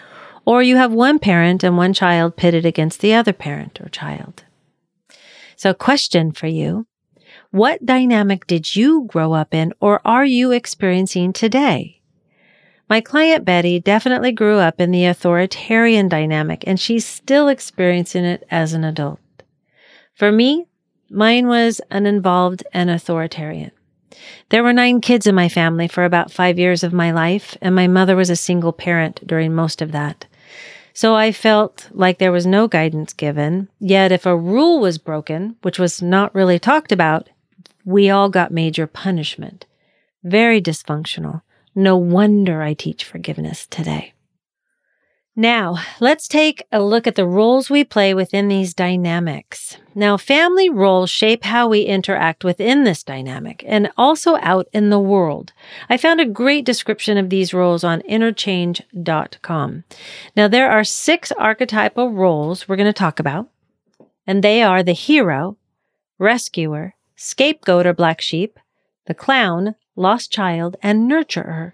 or 0.45 0.63
you 0.63 0.77
have 0.77 0.93
one 0.93 1.19
parent 1.19 1.63
and 1.63 1.77
one 1.77 1.93
child 1.93 2.37
pitted 2.37 2.67
against 2.67 3.01
the 3.01 3.15
other 3.15 3.33
parent 3.33 3.81
or 3.81 3.89
child. 3.91 4.43
So, 5.57 5.73
question 5.73 6.33
for 6.33 6.49
you 6.49 6.87
What 7.51 7.87
dynamic 7.87 8.47
did 8.47 8.75
you 8.75 9.05
grow 9.07 9.35
up 9.35 9.55
in 9.55 9.73
or 9.81 10.01
are 10.05 10.25
you 10.25 10.51
experiencing 10.51 11.33
today? 11.33 11.98
My 12.89 13.03
client 13.03 13.45
Betty 13.45 13.81
definitely 13.81 14.33
grew 14.33 14.59
up 14.59 14.81
in 14.81 14.91
the 14.91 15.05
authoritarian 15.05 16.09
dynamic 16.09 16.65
and 16.67 16.81
she's 16.81 17.05
still 17.05 17.49
experiencing 17.49 18.25
it 18.25 18.47
as 18.51 18.73
an 18.73 18.83
adult. 18.83 19.21
For 20.15 20.33
me, 20.33 20.67
mine 21.11 21.49
was 21.49 21.81
uninvolved 21.91 22.65
and 22.73 22.89
authoritarian. 22.89 23.73
There 24.49 24.65
were 24.65 24.73
nine 24.73 25.01
kids 25.01 25.27
in 25.27 25.35
my 25.35 25.49
family 25.49 25.87
for 25.87 26.05
about 26.05 26.33
five 26.33 26.59
years 26.59 26.83
of 26.83 26.93
my 26.93 27.13
life, 27.13 27.57
and 27.61 27.75
my 27.75 27.87
mother 27.87 28.17
was 28.17 28.31
a 28.31 28.37
single 28.37 28.73
parent 28.73 29.25
during 29.27 29.55
most 29.55 29.81
of 29.81 29.93
that. 29.93 30.27
So 30.93 31.15
I 31.15 31.31
felt 31.31 31.89
like 31.93 32.19
there 32.19 32.33
was 32.33 32.47
no 32.47 32.67
guidance 32.67 33.13
given. 33.13 33.69
Yet 33.79 34.11
if 34.11 34.27
a 34.27 34.37
rule 34.37 34.81
was 34.81 34.99
broken, 34.99 35.57
which 35.63 35.79
was 35.79 36.03
not 36.03 36.35
really 36.35 36.59
talked 36.59 36.91
about, 36.91 37.29
we 37.85 38.11
all 38.11 38.29
got 38.29 38.51
major 38.51 38.87
punishment. 38.87 39.67
Very 40.25 40.61
dysfunctional. 40.61 41.43
No 41.79 41.97
wonder 41.97 42.61
I 42.61 42.75
teach 42.75 43.05
forgiveness 43.05 43.65
today. 43.65 44.13
Now, 45.37 45.77
let's 46.01 46.27
take 46.27 46.65
a 46.73 46.83
look 46.83 47.07
at 47.07 47.15
the 47.15 47.25
roles 47.25 47.71
we 47.71 47.85
play 47.85 48.15
within 48.15 48.49
these 48.49 48.75
dynamics. 48.75 49.77
Now, 49.95 50.17
family 50.17 50.69
roles 50.69 51.09
shape 51.09 51.45
how 51.45 51.69
we 51.69 51.83
interact 51.83 52.43
within 52.43 52.83
this 52.83 53.05
dynamic 53.05 53.63
and 53.65 53.93
also 53.97 54.39
out 54.39 54.67
in 54.73 54.91
the 54.91 54.99
world. 54.99 55.53
I 55.89 55.99
found 55.99 56.21
a 56.21 56.27
great 56.27 56.65
description 56.65 57.17
of 57.17 57.31
these 57.31 57.55
roles 57.55 57.85
on 57.85 58.01
interchange.com. 58.01 59.85
Now, 60.35 60.49
there 60.49 60.73
are 60.73 60.83
six 60.83 61.31
archetypal 61.31 62.11
roles 62.11 62.67
we're 62.67 62.75
going 62.75 62.87
to 62.87 62.93
talk 62.93 63.21
about, 63.21 63.49
and 64.27 64.43
they 64.43 64.65
are 64.65 64.83
the 64.83 64.95
hero, 64.95 65.59
rescuer, 66.19 66.97
scapegoat 67.15 67.87
or 67.87 67.95
black 67.95 68.21
sheep, 68.21 68.59
the 69.07 69.15
clown, 69.15 69.77
lost 69.99 70.33
child, 70.33 70.77
and 70.83 71.11
nurturer. 71.11 71.73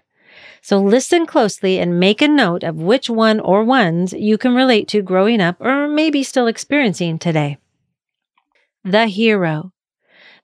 So 0.61 0.81
listen 0.81 1.25
closely 1.25 1.79
and 1.79 1.99
make 1.99 2.21
a 2.21 2.27
note 2.27 2.63
of 2.63 2.75
which 2.75 3.09
one 3.09 3.39
or 3.39 3.63
ones 3.63 4.13
you 4.13 4.37
can 4.37 4.55
relate 4.55 4.87
to 4.89 5.01
growing 5.01 5.39
up 5.39 5.61
or 5.61 5.87
maybe 5.87 6.23
still 6.23 6.47
experiencing 6.47 7.19
today. 7.19 7.57
The 8.83 9.07
hero. 9.07 9.71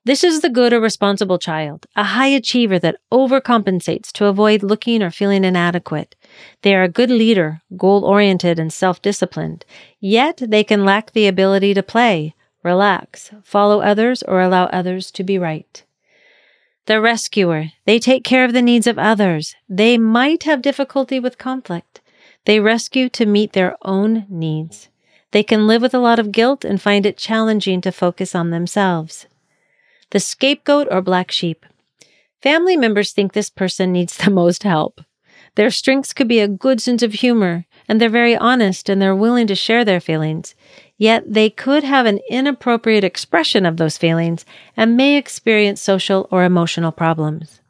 This 0.04 0.24
is 0.24 0.40
the 0.40 0.48
good 0.48 0.72
or 0.72 0.80
responsible 0.80 1.38
child, 1.38 1.86
a 1.94 2.02
high 2.02 2.28
achiever 2.28 2.78
that 2.80 2.96
overcompensates 3.12 4.10
to 4.12 4.26
avoid 4.26 4.64
looking 4.64 5.00
or 5.00 5.12
feeling 5.12 5.44
inadequate. 5.44 6.16
They 6.62 6.74
are 6.74 6.82
a 6.82 6.88
good 6.88 7.10
leader, 7.10 7.60
goal 7.76 8.04
oriented, 8.04 8.58
and 8.58 8.72
self 8.72 9.00
disciplined, 9.00 9.64
yet 10.00 10.42
they 10.44 10.64
can 10.64 10.84
lack 10.84 11.12
the 11.12 11.28
ability 11.28 11.74
to 11.74 11.84
play, 11.84 12.34
relax, 12.64 13.30
follow 13.44 13.80
others, 13.80 14.24
or 14.24 14.40
allow 14.40 14.64
others 14.66 15.12
to 15.12 15.22
be 15.22 15.38
right. 15.38 15.84
The 16.86 17.00
rescuer, 17.00 17.70
they 17.84 17.98
take 17.98 18.24
care 18.24 18.44
of 18.44 18.52
the 18.52 18.62
needs 18.62 18.86
of 18.86 18.98
others. 18.98 19.54
They 19.68 19.98
might 19.98 20.42
have 20.42 20.62
difficulty 20.62 21.20
with 21.20 21.38
conflict. 21.38 22.00
They 22.44 22.58
rescue 22.58 23.08
to 23.10 23.26
meet 23.26 23.52
their 23.52 23.76
own 23.82 24.26
needs. 24.28 24.88
They 25.30 25.42
can 25.42 25.66
live 25.66 25.80
with 25.80 25.94
a 25.94 26.00
lot 26.00 26.18
of 26.18 26.32
guilt 26.32 26.64
and 26.64 26.82
find 26.82 27.06
it 27.06 27.16
challenging 27.16 27.80
to 27.82 27.92
focus 27.92 28.34
on 28.34 28.50
themselves 28.50 29.26
the 30.10 30.20
scapegoat 30.20 30.86
or 30.90 31.00
black 31.00 31.30
sheep. 31.30 31.64
Family 32.42 32.76
members 32.76 33.12
think 33.12 33.32
this 33.32 33.48
person 33.48 33.92
needs 33.92 34.16
the 34.18 34.30
most 34.42 34.62
help. 34.62 35.00
Their 35.54 35.70
strengths 35.70 36.12
could 36.12 36.28
be 36.28 36.40
a 36.40 36.48
good 36.48 36.82
sense 36.82 37.02
of 37.02 37.14
humor, 37.14 37.64
and 37.88 38.00
they're 38.00 38.08
very 38.08 38.36
honest 38.36 38.88
and 38.88 39.00
they're 39.00 39.16
willing 39.16 39.46
to 39.46 39.54
share 39.54 39.84
their 39.84 40.00
feelings. 40.00 40.54
Yet 41.02 41.24
they 41.26 41.50
could 41.50 41.82
have 41.82 42.06
an 42.06 42.20
inappropriate 42.30 43.02
expression 43.02 43.66
of 43.66 43.76
those 43.76 43.98
feelings 43.98 44.44
and 44.76 44.96
may 44.96 45.16
experience 45.16 45.82
social 45.82 46.28
or 46.30 46.44
emotional 46.44 46.92
problems. 46.92 47.60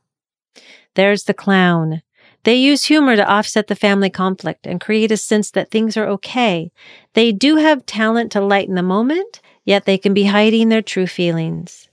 There's 0.96 1.24
the 1.24 1.32
clown. 1.32 2.02
They 2.44 2.56
use 2.56 2.84
humor 2.84 3.16
to 3.16 3.26
offset 3.26 3.68
the 3.68 3.74
family 3.74 4.10
conflict 4.10 4.66
and 4.66 4.82
create 4.82 5.10
a 5.10 5.16
sense 5.16 5.50
that 5.52 5.70
things 5.70 5.96
are 5.96 6.06
okay. 6.08 6.72
They 7.14 7.32
do 7.32 7.56
have 7.56 7.86
talent 7.86 8.32
to 8.32 8.42
lighten 8.42 8.74
the 8.74 8.82
moment, 8.82 9.40
yet 9.64 9.86
they 9.86 9.96
can 9.96 10.12
be 10.12 10.24
hiding 10.24 10.68
their 10.68 10.82
true 10.82 11.06
feelings. 11.06 11.88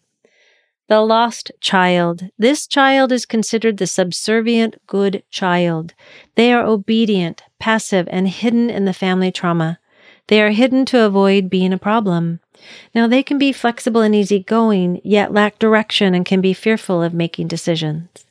The 0.89 0.99
lost 0.99 1.53
child. 1.61 2.31
This 2.37 2.67
child 2.67 3.13
is 3.13 3.25
considered 3.25 3.77
the 3.77 3.87
subservient 3.87 4.75
good 4.87 5.23
child. 5.29 5.93
They 6.35 6.51
are 6.51 6.65
obedient, 6.65 7.43
passive, 7.59 8.09
and 8.11 8.27
hidden 8.27 8.69
in 8.69 8.83
the 8.83 8.91
family 8.91 9.31
trauma. 9.31 9.79
They 10.29 10.43
are 10.43 10.51
hidden 10.51 10.85
to 10.85 11.03
avoid 11.03 11.49
being 11.49 11.73
a 11.73 11.79
problem. 11.79 12.39
Now, 12.93 13.07
they 13.07 13.23
can 13.23 13.39
be 13.39 13.51
flexible 13.51 14.01
and 14.01 14.13
easygoing, 14.13 15.01
yet 15.03 15.33
lack 15.33 15.57
direction 15.57 16.13
and 16.13 16.23
can 16.23 16.39
be 16.39 16.53
fearful 16.53 17.01
of 17.01 17.15
making 17.15 17.47
decisions. 17.47 18.25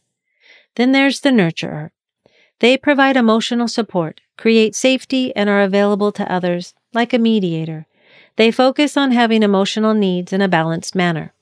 Then 0.77 0.93
there's 0.93 1.21
the 1.21 1.31
nurturer. 1.31 1.91
They 2.61 2.77
provide 2.77 3.17
emotional 3.17 3.67
support, 3.67 4.21
create 4.37 4.77
safety, 4.77 5.35
and 5.35 5.51
are 5.51 5.61
available 5.61 6.13
to 6.13 6.33
others, 6.33 6.73
like 6.95 7.13
a 7.13 7.19
mediator. 7.19 7.89
They 8.37 8.53
focus 8.53 8.97
on 8.97 9.11
having 9.11 9.43
emotional 9.43 9.93
needs 9.93 10.33
in 10.33 10.41
a 10.41 10.47
balanced 10.47 10.95
manner. 10.95 11.33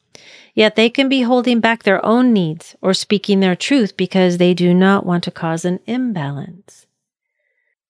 Yet 0.55 0.75
they 0.75 0.89
can 0.89 1.11
be 1.11 1.21
holding 1.21 1.61
back 1.61 1.83
their 1.83 2.03
own 2.03 2.33
needs 2.33 2.75
or 2.81 2.95
speaking 2.95 3.41
their 3.41 3.57
truth 3.57 3.95
because 3.95 4.39
they 4.39 4.55
do 4.55 4.73
not 4.73 5.05
want 5.05 5.23
to 5.25 5.31
cause 5.31 5.67
an 5.67 5.81
imbalance. 5.87 6.86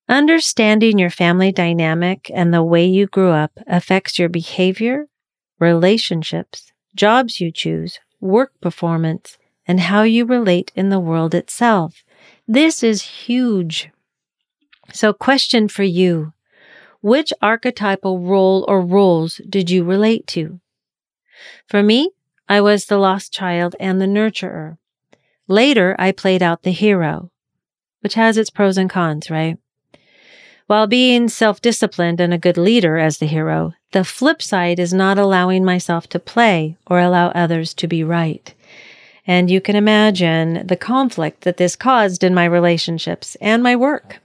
Understanding 0.08 0.98
your 1.00 1.10
family 1.10 1.50
dynamic 1.50 2.30
and 2.32 2.54
the 2.54 2.62
way 2.62 2.86
you 2.86 3.06
grew 3.06 3.30
up 3.30 3.58
affects 3.66 4.20
your 4.20 4.28
behavior, 4.28 5.06
relationships, 5.58 6.72
jobs 6.94 7.40
you 7.40 7.50
choose, 7.50 7.98
work 8.20 8.52
performance, 8.60 9.36
and 9.66 9.80
how 9.80 10.02
you 10.02 10.24
relate 10.24 10.70
in 10.76 10.90
the 10.90 11.00
world 11.00 11.34
itself. 11.34 12.04
This 12.46 12.84
is 12.84 13.02
huge. 13.02 13.90
So, 14.92 15.12
question 15.12 15.66
for 15.66 15.82
you 15.82 16.32
Which 17.00 17.32
archetypal 17.42 18.20
role 18.20 18.64
or 18.68 18.80
roles 18.80 19.40
did 19.48 19.70
you 19.70 19.82
relate 19.82 20.28
to? 20.28 20.60
For 21.66 21.82
me, 21.82 22.12
I 22.48 22.60
was 22.60 22.86
the 22.86 22.98
lost 22.98 23.32
child 23.32 23.74
and 23.80 24.00
the 24.00 24.06
nurturer. 24.06 24.78
Later, 25.48 25.96
I 25.98 26.12
played 26.12 26.44
out 26.44 26.62
the 26.62 26.70
hero, 26.70 27.32
which 28.00 28.14
has 28.14 28.38
its 28.38 28.50
pros 28.50 28.78
and 28.78 28.88
cons, 28.88 29.30
right? 29.30 29.58
While 30.66 30.88
being 30.88 31.28
self 31.28 31.60
disciplined 31.60 32.20
and 32.20 32.34
a 32.34 32.38
good 32.38 32.56
leader 32.56 32.98
as 32.98 33.18
the 33.18 33.26
hero, 33.26 33.74
the 33.92 34.02
flip 34.04 34.42
side 34.42 34.80
is 34.80 34.92
not 34.92 35.16
allowing 35.16 35.64
myself 35.64 36.08
to 36.08 36.18
play 36.18 36.76
or 36.86 36.98
allow 36.98 37.28
others 37.28 37.72
to 37.74 37.86
be 37.86 38.02
right. 38.02 38.52
And 39.26 39.50
you 39.50 39.60
can 39.60 39.76
imagine 39.76 40.66
the 40.66 40.76
conflict 40.76 41.42
that 41.42 41.56
this 41.56 41.76
caused 41.76 42.24
in 42.24 42.34
my 42.34 42.44
relationships 42.44 43.36
and 43.40 43.62
my 43.62 43.76
work. 43.76 44.20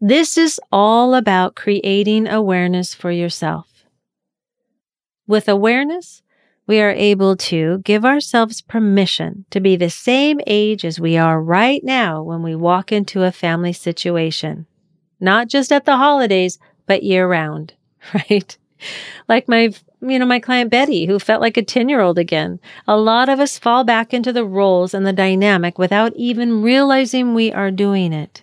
This 0.00 0.36
is 0.36 0.60
all 0.70 1.14
about 1.14 1.54
creating 1.54 2.28
awareness 2.28 2.92
for 2.92 3.10
yourself. 3.10 3.84
With 5.26 5.48
awareness, 5.48 6.22
we 6.66 6.80
are 6.80 6.90
able 6.90 7.36
to 7.36 7.78
give 7.78 8.04
ourselves 8.04 8.60
permission 8.60 9.44
to 9.50 9.60
be 9.60 9.76
the 9.76 9.90
same 9.90 10.40
age 10.46 10.84
as 10.84 11.00
we 11.00 11.16
are 11.16 11.40
right 11.40 11.82
now 11.84 12.22
when 12.22 12.42
we 12.42 12.54
walk 12.54 12.90
into 12.92 13.22
a 13.22 13.32
family 13.32 13.72
situation, 13.72 14.66
not 15.20 15.48
just 15.48 15.72
at 15.72 15.84
the 15.84 15.96
holidays, 15.96 16.58
but 16.86 17.02
year 17.02 17.28
round, 17.28 17.74
right? 18.14 18.56
Like 19.28 19.48
my, 19.48 19.72
you 20.00 20.18
know, 20.18 20.26
my 20.26 20.40
client 20.40 20.70
Betty, 20.70 21.06
who 21.06 21.18
felt 21.18 21.40
like 21.40 21.56
a 21.56 21.62
10 21.62 21.88
year 21.88 22.00
old 22.00 22.18
again. 22.18 22.60
A 22.86 22.96
lot 22.96 23.28
of 23.28 23.40
us 23.40 23.58
fall 23.58 23.84
back 23.84 24.12
into 24.12 24.32
the 24.32 24.44
roles 24.44 24.94
and 24.94 25.06
the 25.06 25.12
dynamic 25.12 25.78
without 25.78 26.14
even 26.16 26.62
realizing 26.62 27.34
we 27.34 27.52
are 27.52 27.70
doing 27.70 28.12
it. 28.12 28.42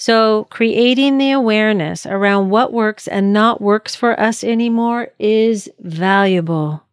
So, 0.00 0.44
creating 0.44 1.18
the 1.18 1.32
awareness 1.32 2.06
around 2.06 2.50
what 2.50 2.72
works 2.72 3.08
and 3.08 3.32
not 3.32 3.60
works 3.60 3.96
for 3.96 4.18
us 4.18 4.44
anymore 4.44 5.08
is 5.18 5.68
valuable. 5.80 6.84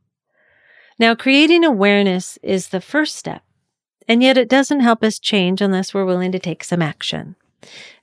Now, 0.98 1.14
creating 1.14 1.64
awareness 1.64 2.40
is 2.42 2.70
the 2.70 2.82
first 2.82 3.16
step, 3.16 3.44
and 4.08 4.24
yet 4.24 4.40
it 4.40 4.50
doesn't 4.50 4.80
help 4.80 5.04
us 5.04 5.20
change 5.20 5.62
unless 5.62 5.94
we're 5.94 6.06
willing 6.06 6.32
to 6.32 6.40
take 6.40 6.64
some 6.64 6.82
action. 6.82 7.36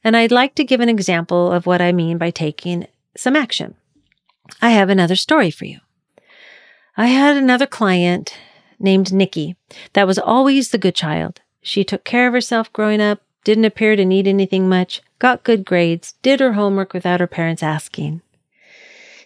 And 0.04 0.16
I'd 0.16 0.32
like 0.32 0.54
to 0.56 0.64
give 0.64 0.80
an 0.80 0.88
example 0.88 1.52
of 1.52 1.66
what 1.66 1.80
I 1.80 1.92
mean 1.92 2.18
by 2.18 2.30
taking 2.30 2.86
some 3.16 3.36
action. 3.36 3.74
I 4.60 4.70
have 4.70 4.88
another 4.88 5.16
story 5.16 5.50
for 5.50 5.64
you. 5.64 5.80
I 6.96 7.06
had 7.06 7.36
another 7.36 7.66
client 7.66 8.36
named 8.78 9.12
Nikki 9.12 9.56
that 9.92 10.06
was 10.06 10.18
always 10.18 10.70
the 10.70 10.78
good 10.78 10.94
child. 10.94 11.40
She 11.62 11.84
took 11.84 12.04
care 12.04 12.26
of 12.26 12.34
herself 12.34 12.72
growing 12.72 13.00
up, 13.00 13.22
didn't 13.44 13.64
appear 13.64 13.96
to 13.96 14.04
need 14.04 14.26
anything 14.26 14.68
much, 14.68 15.00
got 15.18 15.44
good 15.44 15.64
grades, 15.64 16.14
did 16.22 16.40
her 16.40 16.52
homework 16.54 16.92
without 16.92 17.20
her 17.20 17.26
parents 17.26 17.62
asking. 17.62 18.20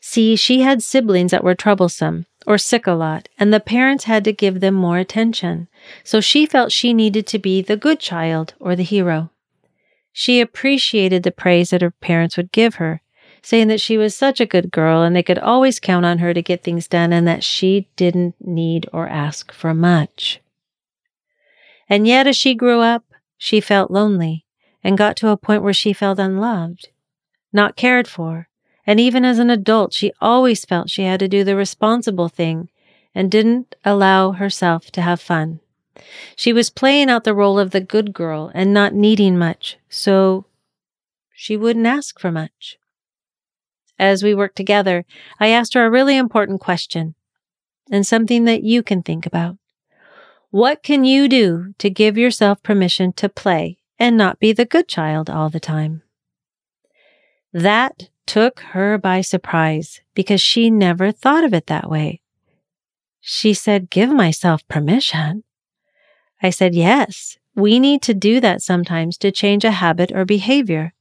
See, 0.01 0.37
she 0.37 0.61
had 0.61 0.83
siblings 0.83 1.33
that 1.33 1.43
were 1.43 1.55
troublesome, 1.55 2.27
or 2.47 2.59
sick 2.59 2.87
a 2.87 2.93
lot, 2.93 3.29
and 3.39 3.53
the 3.53 3.59
parents 3.59 4.05
had 4.05 4.23
to 4.25 4.33
give 4.33 4.61
them 4.61 4.75
more 4.75 4.99
attention. 4.99 5.67
So 6.05 6.21
she 6.21 6.47
felt 6.47 6.71
she 6.71 6.95
needed 6.95 7.27
to 7.29 7.39
be 7.39 7.61
the 7.61 7.77
good 7.77 7.99
child 7.99 8.55
or 8.61 8.77
the 8.77 8.85
hero. 8.85 9.31
She 10.19 10.41
appreciated 10.41 11.25
the 11.25 11.31
praise 11.31 11.69
that 11.69 11.83
her 11.83 11.91
parents 11.91 12.39
would 12.39 12.51
give 12.51 12.77
her, 12.77 13.03
saying 13.43 13.69
that 13.69 13.83
she 13.83 13.99
was 13.99 14.15
such 14.15 14.41
a 14.41 14.47
good 14.47 14.71
girl 14.71 15.03
and 15.03 15.15
they 15.15 15.23
could 15.23 15.39
always 15.39 15.79
count 15.79 16.07
on 16.07 16.21
her 16.21 16.33
to 16.33 16.41
get 16.41 16.63
things 16.63 16.89
done 16.89 17.13
and 17.13 17.29
that 17.29 17.45
she 17.45 17.89
didn't 17.97 18.35
need 18.41 18.89
or 18.95 19.07
ask 19.07 19.53
for 19.53 19.75
much. 19.75 20.41
And 21.87 22.07
yet, 22.07 22.27
as 22.27 22.35
she 22.35 22.55
grew 22.55 22.81
up, 22.81 23.05
she 23.37 23.61
felt 23.61 23.91
lonely 23.91 24.47
and 24.83 24.97
got 24.97 25.19
to 25.19 25.29
a 25.29 25.37
point 25.37 25.63
where 25.63 25.75
she 25.75 25.93
felt 25.93 26.19
unloved, 26.19 26.89
not 27.53 27.77
cared 27.77 28.09
for, 28.09 28.49
and 28.87 28.99
even 28.99 29.23
as 29.23 29.39
an 29.39 29.51
adult, 29.51 29.93
she 29.93 30.15
always 30.19 30.65
felt 30.65 30.89
she 30.89 31.03
had 31.03 31.21
to 31.21 31.29
do 31.29 31.45
the 31.45 31.57
responsible 31.57 32.31
thing 32.31 32.71
and 33.15 33.31
didn't 33.31 33.77
allow 33.85 34.33
herself 34.33 34.91
to 34.93 35.03
have 35.03 35.21
fun. 35.21 35.61
She 36.35 36.53
was 36.53 36.71
playing 36.71 37.11
out 37.11 37.25
the 37.25 37.35
role 37.35 37.59
of 37.59 37.71
the 37.71 37.81
good 37.81 38.13
girl 38.13 38.51
and 38.55 38.73
not 38.73 38.95
needing 38.95 39.39
much, 39.39 39.79
so 39.89 40.47
she 41.35 41.57
wouldn't 41.57 41.87
ask 41.87 42.19
for 42.19 42.31
much. 42.31 42.79
As 43.99 44.23
we 44.23 44.35
worked 44.35 44.57
together, 44.57 45.05
I 45.41 45.49
asked 45.49 45.75
her 45.75 45.87
a 45.87 45.91
really 45.91 46.17
important 46.17 46.61
question 46.61 47.15
and 47.91 48.07
something 48.07 48.45
that 48.45 48.63
you 48.63 48.83
can 48.83 49.03
think 49.03 49.27
about. 49.27 49.57
What 50.51 50.83
can 50.83 51.05
you 51.05 51.29
do 51.29 51.75
to 51.79 51.91
give 51.91 52.17
yourself 52.17 52.63
permission 52.63 53.13
to 53.15 53.29
play 53.29 53.79
and 53.99 54.17
not 54.17 54.39
be 54.39 54.53
the 54.53 54.65
good 54.65 54.89
child 54.89 55.29
all 55.31 55.51
the 55.51 55.61
time? 55.61 56.03
That 57.53 58.11
took 58.27 58.61
her 58.61 58.99
by 58.99 59.21
surprise 59.21 60.01
because 60.15 60.41
she 60.41 60.71
never 60.71 61.13
thought 61.13 61.45
of 61.45 61.55
it 61.55 61.67
that 61.67 61.89
way. 61.89 62.21
She 63.21 63.55
said, 63.55 63.91
Give 63.91 64.11
myself 64.11 64.67
permission. 64.69 65.45
I 66.43 66.51
said, 66.51 66.75
Yes, 66.75 67.39
we 67.55 67.79
need 67.79 68.03
to 68.03 68.15
do 68.15 68.41
that 68.41 68.63
sometimes 68.63 69.17
to 69.19 69.33
change 69.33 69.65
a 69.65 69.71
habit 69.71 70.13
or 70.13 70.25
behavior. 70.25 70.93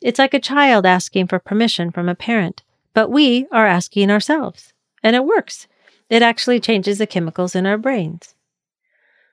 It's 0.00 0.18
like 0.18 0.34
a 0.34 0.40
child 0.40 0.84
asking 0.84 1.28
for 1.28 1.38
permission 1.38 1.92
from 1.92 2.08
a 2.08 2.14
parent, 2.14 2.62
but 2.92 3.10
we 3.10 3.46
are 3.52 3.66
asking 3.66 4.10
ourselves. 4.10 4.72
And 5.02 5.14
it 5.14 5.24
works. 5.24 5.68
It 6.10 6.22
actually 6.22 6.60
changes 6.60 6.98
the 6.98 7.06
chemicals 7.06 7.54
in 7.54 7.66
our 7.66 7.78
brains. 7.78 8.34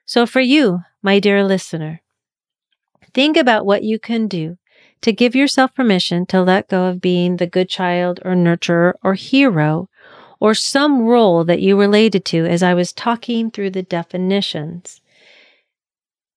So, 0.05 0.25
for 0.25 0.41
you, 0.41 0.81
my 1.01 1.19
dear 1.19 1.43
listener, 1.43 2.01
think 3.13 3.35
about 3.35 3.65
what 3.65 3.83
you 3.83 3.99
can 3.99 4.27
do 4.27 4.57
to 5.01 5.13
give 5.13 5.35
yourself 5.35 5.73
permission 5.73 6.25
to 6.27 6.41
let 6.41 6.67
go 6.67 6.85
of 6.85 7.01
being 7.01 7.37
the 7.37 7.47
good 7.47 7.69
child 7.69 8.19
or 8.23 8.33
nurturer 8.33 8.93
or 9.03 9.13
hero 9.13 9.89
or 10.39 10.53
some 10.53 11.01
role 11.01 11.43
that 11.43 11.61
you 11.61 11.79
related 11.79 12.25
to 12.25 12.45
as 12.45 12.63
I 12.63 12.73
was 12.73 12.93
talking 12.93 13.51
through 13.51 13.71
the 13.71 13.83
definitions. 13.83 14.98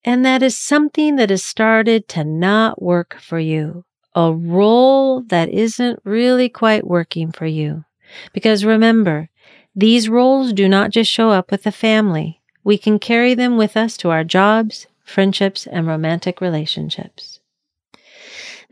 And 0.05 0.25
that 0.25 0.43
is 0.43 0.57
something 0.57 1.15
that 1.15 1.29
has 1.29 1.43
started 1.43 2.07
to 2.09 2.23
not 2.23 2.81
work 2.81 3.17
for 3.19 3.39
you, 3.39 3.85
a 4.15 4.33
role 4.33 5.21
that 5.21 5.49
isn't 5.49 5.99
really 6.03 6.49
quite 6.49 6.85
working 6.85 7.31
for 7.31 7.45
you. 7.45 7.85
Because 8.33 8.65
remember, 8.65 9.29
these 9.75 10.09
roles 10.09 10.53
do 10.53 10.67
not 10.67 10.91
just 10.91 11.09
show 11.09 11.29
up 11.29 11.51
with 11.51 11.63
the 11.63 11.71
family. 11.71 12.41
We 12.63 12.77
can 12.77 12.99
carry 12.99 13.33
them 13.33 13.57
with 13.57 13.75
us 13.75 13.97
to 13.97 14.09
our 14.09 14.23
jobs, 14.23 14.87
friendships, 15.03 15.67
and 15.67 15.87
romantic 15.87 16.41
relationships. 16.41 17.39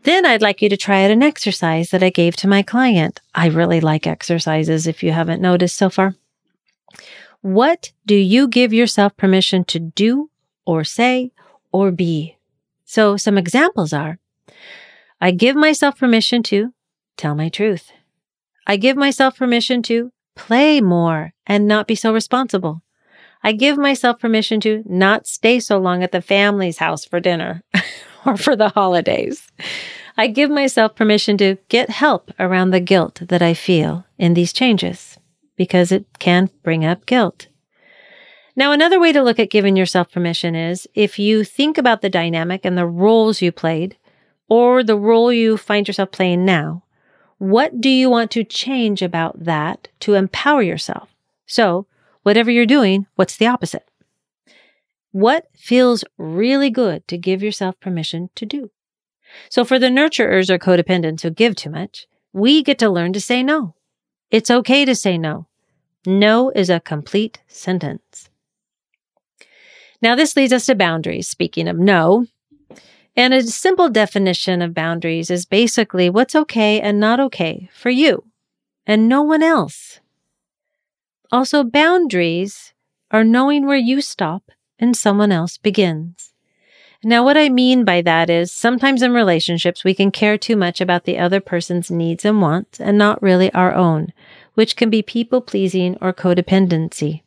Then 0.04 0.26
I'd 0.26 0.42
like 0.42 0.62
you 0.62 0.70
to 0.70 0.78
try 0.78 1.04
out 1.04 1.12
an 1.12 1.22
exercise 1.22 1.92
that 1.92 2.02
I 2.02 2.10
gave 2.10 2.36
to 2.38 2.48
my 2.48 2.64
client. 2.64 3.22
I 3.36 3.48
really 3.48 3.80
like 3.82 4.08
exercises 4.08 4.88
if 4.88 5.04
you 5.04 5.12
haven't 5.12 5.42
noticed 5.42 5.78
so 5.78 5.90
far. 5.90 6.16
What 7.42 7.92
do 8.06 8.16
you 8.16 8.48
give 8.48 8.74
yourself 8.74 9.16
permission 9.16 9.64
to 9.66 9.80
do 9.80 10.31
or 10.66 10.84
say 10.84 11.32
or 11.72 11.92
be? 11.92 12.38
So 12.86 13.18
some 13.18 13.38
examples 13.38 13.94
are 13.94 14.20
I 15.20 15.32
give 15.32 15.56
myself 15.56 16.00
permission 16.00 16.42
to 16.44 16.74
tell 17.16 17.36
my 17.36 17.50
truth. 17.50 17.92
I 18.66 18.78
give 18.78 18.98
myself 18.98 19.38
permission 19.38 19.82
to 19.84 20.12
play 20.36 20.82
more 20.82 21.34
and 21.46 21.68
not 21.68 21.88
be 21.88 21.96
so 21.96 22.14
responsible. 22.14 22.82
I 23.44 23.52
give 23.52 23.78
myself 23.78 24.20
permission 24.20 24.60
to 24.62 24.84
not 24.86 25.28
stay 25.28 25.60
so 25.60 25.78
long 25.78 26.04
at 26.04 26.12
the 26.12 26.22
family's 26.22 26.78
house 26.78 27.06
for 27.06 27.20
dinner 27.20 27.64
or 28.26 28.38
for 28.38 28.56
the 28.56 28.70
holidays. 28.70 29.48
I 30.18 30.28
give 30.28 30.50
myself 30.50 30.96
permission 30.96 31.38
to 31.38 31.58
get 31.70 31.90
help 31.90 32.32
around 32.40 32.70
the 32.72 32.80
guilt 32.80 33.22
that 33.28 33.42
I 33.42 33.54
feel 33.54 34.06
in 34.18 34.34
these 34.34 34.54
changes 34.54 35.18
because 35.56 35.92
it 35.92 36.06
can 36.20 36.50
bring 36.64 36.86
up 36.86 37.06
guilt. 37.06 37.48
Now, 38.56 38.72
another 38.72 39.00
way 39.00 39.12
to 39.14 39.22
look 39.22 39.40
at 39.40 39.50
giving 39.50 39.78
yourself 39.78 40.12
permission 40.12 40.56
is 40.56 40.88
if 40.94 41.18
you 41.18 41.44
think 41.44 41.78
about 41.78 42.02
the 42.02 42.10
dynamic 42.10 42.66
and 42.66 42.78
the 42.78 42.86
roles 42.86 43.42
you 43.42 43.52
played 43.52 43.98
or 44.50 44.84
the 44.84 44.98
role 44.98 45.32
you 45.32 45.58
find 45.58 45.88
yourself 45.88 46.12
playing 46.12 46.44
now, 46.44 46.84
what 47.38 47.80
do 47.82 47.90
you 47.90 48.10
want 48.10 48.30
to 48.32 48.44
change 48.44 49.02
about 49.02 49.46
that 49.46 49.88
to 50.02 50.16
empower 50.16 50.62
yourself? 50.62 51.10
So, 51.46 51.88
whatever 52.24 52.52
you're 52.52 52.66
doing, 52.66 53.08
what's 53.16 53.38
the 53.38 53.48
opposite? 53.48 53.90
What 55.12 55.48
feels 55.56 56.04
really 56.18 56.70
good 56.70 57.08
to 57.08 57.18
give 57.18 57.42
yourself 57.42 57.80
permission 57.80 58.30
to 58.36 58.46
do? 58.46 58.72
So, 59.50 59.64
for 59.64 59.80
the 59.80 59.88
nurturers 59.88 60.50
or 60.50 60.60
codependents 60.60 61.22
who 61.22 61.30
give 61.30 61.56
too 61.56 61.70
much, 61.70 62.06
we 62.34 62.64
get 62.64 62.78
to 62.80 62.90
learn 62.90 63.14
to 63.14 63.22
say 63.22 63.44
no. 63.44 63.76
It's 64.30 64.52
okay 64.52 64.86
to 64.86 64.96
say 64.96 65.18
no. 65.18 65.48
No 66.06 66.52
is 66.52 66.70
a 66.70 66.80
complete 66.80 67.42
sentence. 67.48 68.11
Now, 70.02 70.16
this 70.16 70.36
leads 70.36 70.54
us 70.54 70.66
to 70.66 70.76
boundaries. 70.76 71.28
Speaking 71.28 71.68
of 71.68 71.78
no, 71.78 72.26
and 73.16 73.34
a 73.34 73.44
simple 73.44 73.90
definition 73.90 74.62
of 74.62 74.74
boundaries 74.74 75.30
is 75.30 75.46
basically 75.46 76.10
what's 76.10 76.36
okay 76.36 76.80
and 76.80 77.00
not 77.00 77.20
okay 77.20 77.70
for 77.74 77.90
you 77.90 78.24
and 78.88 79.08
no 79.08 79.22
one 79.22 79.44
else. 79.44 80.00
Also, 81.32 81.64
boundaries 81.64 82.74
are 83.10 83.24
knowing 83.24 83.66
where 83.66 83.78
you 83.78 84.02
stop 84.02 84.52
and 84.80 84.96
someone 84.96 85.32
else 85.32 85.58
begins. 85.58 86.34
Now, 87.04 87.24
what 87.24 87.38
I 87.38 87.50
mean 87.50 87.84
by 87.84 88.02
that 88.02 88.30
is 88.30 88.52
sometimes 88.52 89.02
in 89.02 89.14
relationships, 89.14 89.84
we 89.84 89.96
can 89.96 90.12
care 90.12 90.38
too 90.38 90.56
much 90.56 90.80
about 90.80 91.06
the 91.06 91.18
other 91.18 91.40
person's 91.40 91.90
needs 91.90 92.26
and 92.26 92.42
wants 92.42 92.80
and 92.80 92.98
not 92.98 93.22
really 93.24 93.52
our 93.54 93.74
own, 93.74 94.14
which 94.54 94.76
can 94.76 94.90
be 94.90 95.02
people 95.02 95.42
pleasing 95.42 95.98
or 96.00 96.14
codependency. 96.14 97.24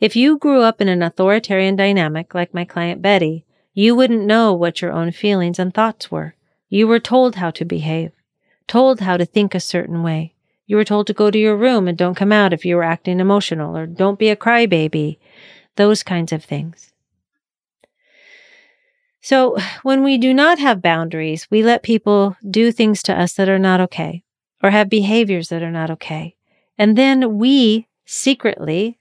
If 0.00 0.16
you 0.16 0.38
grew 0.38 0.62
up 0.62 0.80
in 0.80 0.88
an 0.88 1.02
authoritarian 1.02 1.76
dynamic 1.76 2.34
like 2.34 2.54
my 2.54 2.64
client 2.64 3.02
Betty, 3.02 3.44
you 3.74 3.94
wouldn't 3.94 4.24
know 4.26 4.52
what 4.52 4.82
your 4.82 4.92
own 4.92 5.12
feelings 5.12 5.58
and 5.58 5.72
thoughts 5.72 6.10
were. 6.10 6.34
You 6.68 6.86
were 6.86 7.00
told 7.00 7.36
how 7.36 7.50
to 7.52 7.64
behave, 7.64 8.12
told 8.66 9.00
how 9.00 9.16
to 9.16 9.24
think 9.24 9.54
a 9.54 9.60
certain 9.60 10.02
way. 10.02 10.34
You 10.66 10.76
were 10.76 10.84
told 10.84 11.06
to 11.06 11.14
go 11.14 11.30
to 11.30 11.38
your 11.38 11.56
room 11.56 11.88
and 11.88 11.96
don't 11.96 12.16
come 12.16 12.32
out 12.32 12.52
if 12.52 12.64
you 12.64 12.76
were 12.76 12.82
acting 12.82 13.20
emotional 13.20 13.76
or 13.76 13.86
don't 13.86 14.18
be 14.18 14.28
a 14.28 14.36
crybaby, 14.36 15.18
those 15.76 16.02
kinds 16.02 16.32
of 16.32 16.44
things. 16.44 16.92
So, 19.20 19.56
when 19.82 20.04
we 20.04 20.18
do 20.18 20.32
not 20.32 20.58
have 20.58 20.82
boundaries, 20.82 21.46
we 21.50 21.62
let 21.62 21.82
people 21.82 22.36
do 22.48 22.70
things 22.70 23.02
to 23.04 23.18
us 23.18 23.32
that 23.34 23.48
are 23.48 23.58
not 23.58 23.80
okay 23.80 24.22
or 24.62 24.70
have 24.70 24.88
behaviors 24.88 25.48
that 25.48 25.62
are 25.62 25.70
not 25.70 25.90
okay. 25.90 26.36
And 26.76 26.96
then 26.96 27.38
we 27.38 27.88
secretly 28.04 28.98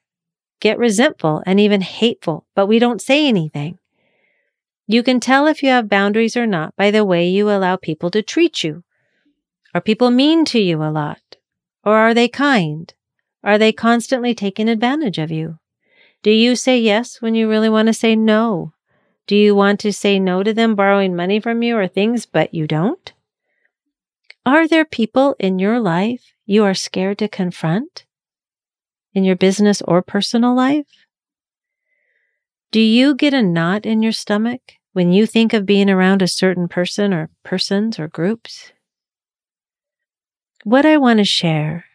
get 0.60 0.78
resentful 0.78 1.44
and 1.46 1.60
even 1.60 1.82
hateful, 1.82 2.46
but 2.56 2.68
we 2.68 2.80
don't 2.80 3.02
say 3.02 3.28
anything. 3.28 3.78
You 4.88 5.04
can 5.04 5.20
tell 5.20 5.48
if 5.48 5.62
you 5.62 5.70
have 5.70 5.90
boundaries 5.90 6.38
or 6.38 6.48
not 6.48 6.76
by 6.76 6.92
the 6.92 7.06
way 7.06 7.28
you 7.28 7.50
allow 7.50 7.76
people 7.76 8.10
to 8.12 8.22
treat 8.22 8.64
you. 8.64 8.84
Are 9.74 9.82
people 9.82 10.10
mean 10.12 10.46
to 10.46 10.60
you 10.60 10.82
a 10.82 10.90
lot? 10.90 11.38
Or 11.84 11.98
are 11.98 12.14
they 12.14 12.28
kind? 12.28 12.94
Are 13.44 13.58
they 13.58 13.72
constantly 13.72 14.34
taking 14.34 14.70
advantage 14.70 15.18
of 15.18 15.30
you? 15.30 15.60
Do 16.24 16.32
you 16.32 16.56
say 16.56 16.80
yes 16.80 17.22
when 17.22 17.36
you 17.36 17.48
really 17.50 17.70
want 17.70 17.88
to 17.88 17.94
say 17.94 18.16
no? 18.16 18.74
Do 19.28 19.36
you 19.36 19.54
want 19.54 19.80
to 19.82 19.94
say 19.94 20.20
no 20.20 20.42
to 20.42 20.54
them 20.54 20.74
borrowing 20.74 21.16
money 21.16 21.40
from 21.40 21.62
you 21.62 21.78
or 21.78 21.88
things, 21.88 22.26
but 22.26 22.54
you 22.54 22.66
don't? 22.66 23.14
Are 24.46 24.68
there 24.68 24.86
people 24.86 25.36
in 25.40 25.60
your 25.60 25.80
life 25.80 26.34
you 26.46 26.64
are 26.64 26.74
scared 26.74 27.18
to 27.20 27.28
confront? 27.28 28.07
In 29.14 29.24
your 29.24 29.36
business 29.36 29.82
or 29.82 30.02
personal 30.02 30.56
life? 30.56 30.86
Do 32.72 32.80
you 32.82 33.16
get 33.16 33.34
a 33.34 33.42
knot 33.42 33.86
in 33.86 34.04
your 34.04 34.12
stomach 34.12 34.62
when 34.94 35.12
you 35.12 35.26
think 35.26 35.54
of 35.54 35.66
being 35.66 35.90
around 35.90 36.22
a 36.22 36.28
certain 36.28 36.68
person 36.68 37.14
or 37.14 37.30
persons 37.44 37.98
or 37.98 38.08
groups? 38.08 38.72
What 40.64 40.86
I 40.86 40.98
want 40.98 41.20
to 41.20 41.24
share 41.24 41.86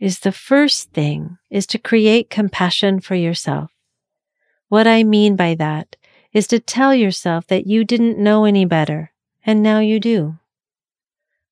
is 0.00 0.20
the 0.20 0.32
first 0.32 0.90
thing 0.92 1.38
is 1.50 1.66
to 1.66 1.78
create 1.78 2.30
compassion 2.30 2.98
for 3.00 3.14
yourself. 3.14 3.70
What 4.68 4.86
I 4.86 5.04
mean 5.04 5.36
by 5.36 5.54
that 5.56 5.96
is 6.32 6.46
to 6.48 6.58
tell 6.58 6.94
yourself 6.94 7.46
that 7.48 7.66
you 7.66 7.84
didn't 7.84 8.18
know 8.18 8.44
any 8.44 8.64
better 8.64 9.12
and 9.44 9.62
now 9.62 9.80
you 9.80 10.00
do. 10.00 10.38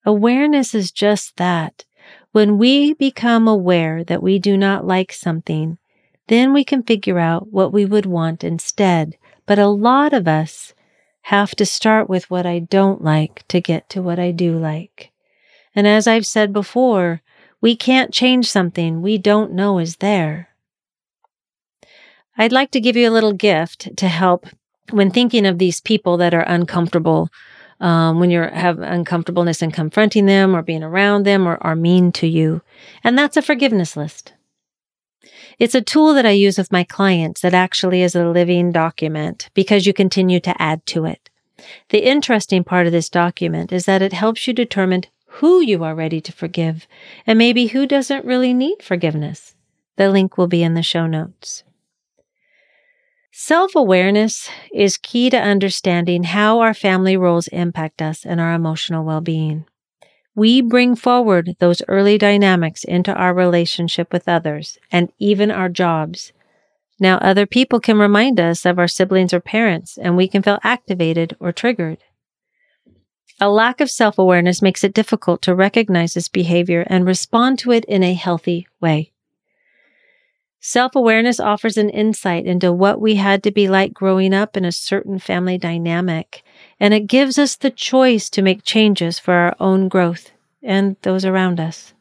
Awareness 0.07 0.75
is 0.75 0.91
just 0.91 1.37
that. 1.37 1.85
When 2.33 2.59
we 2.59 2.95
become 2.95 3.49
aware 3.49 4.05
that 4.05 4.23
we 4.23 4.39
do 4.39 4.57
not 4.57 4.87
like 4.87 5.13
something, 5.13 5.79
then 6.29 6.53
we 6.53 6.65
can 6.65 6.85
figure 6.85 7.19
out 7.19 7.49
what 7.53 7.73
we 7.73 7.85
would 7.85 8.07
want 8.07 8.45
instead. 8.45 9.17
But 9.47 9.59
a 9.59 9.67
lot 9.67 10.13
of 10.13 10.29
us 10.29 10.73
have 11.23 11.57
to 11.57 11.67
start 11.67 12.09
with 12.09 12.31
what 12.31 12.47
I 12.47 12.61
don't 12.61 13.03
like 13.03 13.47
to 13.49 13.61
get 13.61 13.89
to 13.91 14.03
what 14.03 14.19
I 14.19 14.31
do 14.31 14.57
like. 14.57 15.11
And 15.75 15.87
as 15.87 16.07
I've 16.07 16.27
said 16.27 16.53
before, 16.53 17.21
we 17.61 17.77
can't 17.77 18.15
change 18.15 18.49
something 18.49 19.03
we 19.03 19.19
don't 19.19 19.53
know 19.53 19.79
is 19.79 19.97
there. 19.97 20.51
I'd 22.39 22.53
like 22.53 22.71
to 22.71 22.81
give 22.81 22.97
you 22.97 23.09
a 23.09 23.13
little 23.13 23.33
gift 23.33 23.97
to 23.97 24.09
help 24.09 24.47
when 24.91 25.11
thinking 25.11 25.47
of 25.47 25.59
these 25.59 25.81
people 25.81 26.17
that 26.19 26.33
are 26.33 26.41
uncomfortable, 26.47 27.29
um, 27.81 28.21
when 28.21 28.31
you 28.31 28.43
have 28.43 28.79
uncomfortableness 28.79 29.63
in 29.63 29.71
confronting 29.71 30.27
them 30.27 30.55
or 30.55 30.63
being 30.63 30.83
around 30.83 31.25
them 31.25 31.47
or 31.47 31.59
are 31.63 31.77
mean 31.77 32.13
to 32.13 32.27
you. 32.27 32.63
And 33.03 33.19
that's 33.19 33.37
a 33.37 33.43
forgiveness 33.43 33.97
list. 33.97 34.35
It's 35.59 35.75
a 35.75 35.83
tool 35.83 36.15
that 36.15 36.27
I 36.27 36.31
use 36.31 36.57
with 36.57 36.73
my 36.73 36.85
clients 36.85 37.41
that 37.43 37.55
actually 37.55 38.03
is 38.03 38.15
a 38.15 38.29
living 38.29 38.73
document 38.73 39.51
because 39.55 39.87
you 39.87 39.93
continue 39.93 40.41
to 40.41 40.61
add 40.61 40.85
to 40.87 41.05
it. 41.05 41.29
The 41.91 42.07
interesting 42.07 42.65
part 42.65 42.87
of 42.87 42.93
this 42.93 43.11
document 43.11 43.71
is 43.73 43.85
that 43.85 44.01
it 44.01 44.15
helps 44.15 44.47
you 44.47 44.55
determine 44.55 45.05
who 45.27 45.61
you 45.61 45.85
are 45.85 45.95
ready 45.95 46.21
to 46.23 46.33
forgive 46.33 46.87
and 47.27 47.39
maybe 47.39 47.69
who 47.69 47.87
doesn't 47.87 48.25
really 48.25 48.55
need 48.55 48.83
forgiveness. 48.83 49.55
The 49.97 50.11
link 50.11 50.39
will 50.39 50.47
be 50.47 50.63
in 50.63 50.75
the 50.75 50.83
show 50.83 51.07
notes. 51.07 51.63
Self 53.43 53.75
awareness 53.75 54.51
is 54.73 54.97
key 54.97 55.31
to 55.31 55.37
understanding 55.37 56.25
how 56.25 56.61
our 56.61 56.75
family 56.75 57.17
roles 57.17 57.49
impact 57.49 58.03
us 58.03 58.27
and 58.27 58.41
our 58.41 58.53
emotional 58.53 59.05
well 59.05 59.23
being 59.23 59.65
we 60.35 60.61
bring 60.61 60.95
forward 60.95 61.57
those 61.59 61.83
early 61.89 62.17
dynamics 62.17 62.85
into 62.85 63.13
our 63.13 63.35
relationship 63.35 64.13
with 64.13 64.29
others 64.29 64.79
and 64.91 65.13
even 65.19 65.51
our 65.51 65.69
jobs. 65.69 66.33
Now, 66.99 67.19
other 67.19 67.47
people 67.47 67.81
can 67.81 67.99
remind 67.99 68.39
us 68.39 68.65
of 68.65 68.79
our 68.79 68.89
siblings 68.89 69.35
or 69.35 69.41
parents, 69.41 69.99
and 69.99 70.17
we 70.17 70.29
can 70.29 70.43
feel 70.43 70.59
activated 70.63 71.37
or 71.41 71.53
triggered. 71.53 71.99
A 73.41 73.51
lack 73.51 73.81
of 73.81 73.91
self 73.91 74.19
awareness 74.19 74.61
makes 74.63 74.85
it 74.85 74.95
difficult 74.95 75.41
to 75.43 75.55
recognize 75.55 76.15
this 76.15 76.29
behavior 76.29 76.87
and 76.89 77.07
respond 77.07 77.59
to 77.61 77.73
it 77.73 77.85
in 77.87 78.03
a 78.03 78.15
healthy 78.15 78.67
way. 78.81 79.10
Self 80.63 80.95
awareness 80.95 81.41
offers 81.41 81.79
an 81.79 81.89
insight 81.89 82.45
into 82.45 82.71
what 82.71 83.01
we 83.01 83.15
had 83.15 83.43
to 83.45 83.51
be 83.51 83.67
like 83.67 83.95
growing 83.95 84.35
up 84.35 84.59
in 84.59 84.65
a 84.67 84.73
certain 84.73 85.19
family 85.19 85.57
dynamic, 85.57 86.43
and 86.79 86.93
it 86.93 87.07
gives 87.07 87.39
us 87.39 87.57
the 87.57 87.71
choice 87.71 88.29
to 88.29 88.43
make 88.43 88.63
changes 88.63 89.19
for 89.19 89.33
our 89.33 89.57
own 89.59 89.89
growth 89.89 90.33
and 90.63 90.97
those 91.01 91.25
around 91.25 91.59
us. 91.59 91.95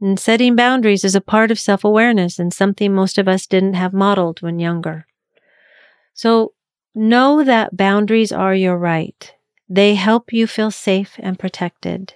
And 0.00 0.20
setting 0.20 0.54
boundaries 0.54 1.04
is 1.04 1.16
a 1.16 1.20
part 1.20 1.50
of 1.50 1.58
self 1.58 1.82
awareness 1.82 2.38
and 2.38 2.54
something 2.54 2.94
most 2.94 3.18
of 3.18 3.26
us 3.26 3.46
didn't 3.46 3.74
have 3.74 3.92
modeled 3.92 4.42
when 4.42 4.60
younger. 4.60 5.06
So 6.14 6.52
know 6.94 7.42
that 7.42 7.76
boundaries 7.76 8.30
are 8.30 8.54
your 8.54 8.78
right. 8.78 9.34
They 9.68 9.96
help 9.96 10.32
you 10.32 10.46
feel 10.46 10.70
safe 10.70 11.16
and 11.18 11.36
protected. 11.38 12.14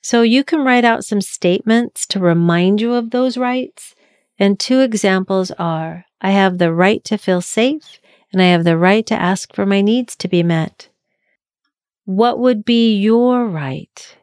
So 0.00 0.22
you 0.22 0.44
can 0.44 0.60
write 0.60 0.84
out 0.84 1.04
some 1.04 1.20
statements 1.20 2.06
to 2.06 2.20
remind 2.20 2.80
you 2.80 2.94
of 2.94 3.10
those 3.10 3.36
rights. 3.36 3.94
And 4.38 4.58
two 4.58 4.80
examples 4.80 5.50
are 5.52 6.04
I 6.20 6.30
have 6.30 6.58
the 6.58 6.72
right 6.72 7.02
to 7.04 7.18
feel 7.18 7.40
safe 7.40 8.00
and 8.32 8.42
I 8.42 8.46
have 8.46 8.64
the 8.64 8.76
right 8.76 9.06
to 9.06 9.14
ask 9.14 9.54
for 9.54 9.66
my 9.66 9.80
needs 9.80 10.14
to 10.16 10.28
be 10.28 10.42
met. 10.42 10.88
What 12.04 12.38
would 12.38 12.64
be 12.64 12.96
your 12.96 13.46
right? 13.46 14.16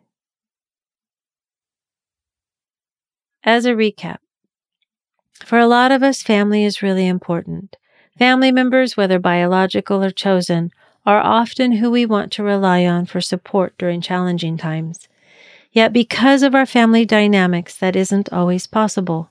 As 3.44 3.66
a 3.66 3.74
recap, 3.74 4.18
for 5.44 5.60
a 5.60 5.68
lot 5.68 5.92
of 5.92 6.02
us, 6.02 6.24
family 6.24 6.64
is 6.64 6.82
really 6.82 7.08
important. 7.08 7.78
Family 8.18 8.52
members, 8.52 8.96
whether 8.98 9.20
biological 9.20 10.04
or 10.04 10.10
chosen, 10.10 10.72
are 11.06 11.20
often 11.20 11.74
who 11.74 11.92
we 11.92 12.06
want 12.06 12.32
to 12.32 12.44
rely 12.44 12.86
on 12.86 13.06
for 13.06 13.22
support 13.22 13.78
during 13.78 14.02
challenging 14.02 14.58
times. 14.58 15.08
Yet, 15.72 15.94
because 15.94 16.42
of 16.42 16.56
our 16.56 16.66
family 16.66 17.06
dynamics, 17.06 17.78
that 17.78 17.96
isn't 17.96 18.34
always 18.34 18.66
possible. 18.66 19.30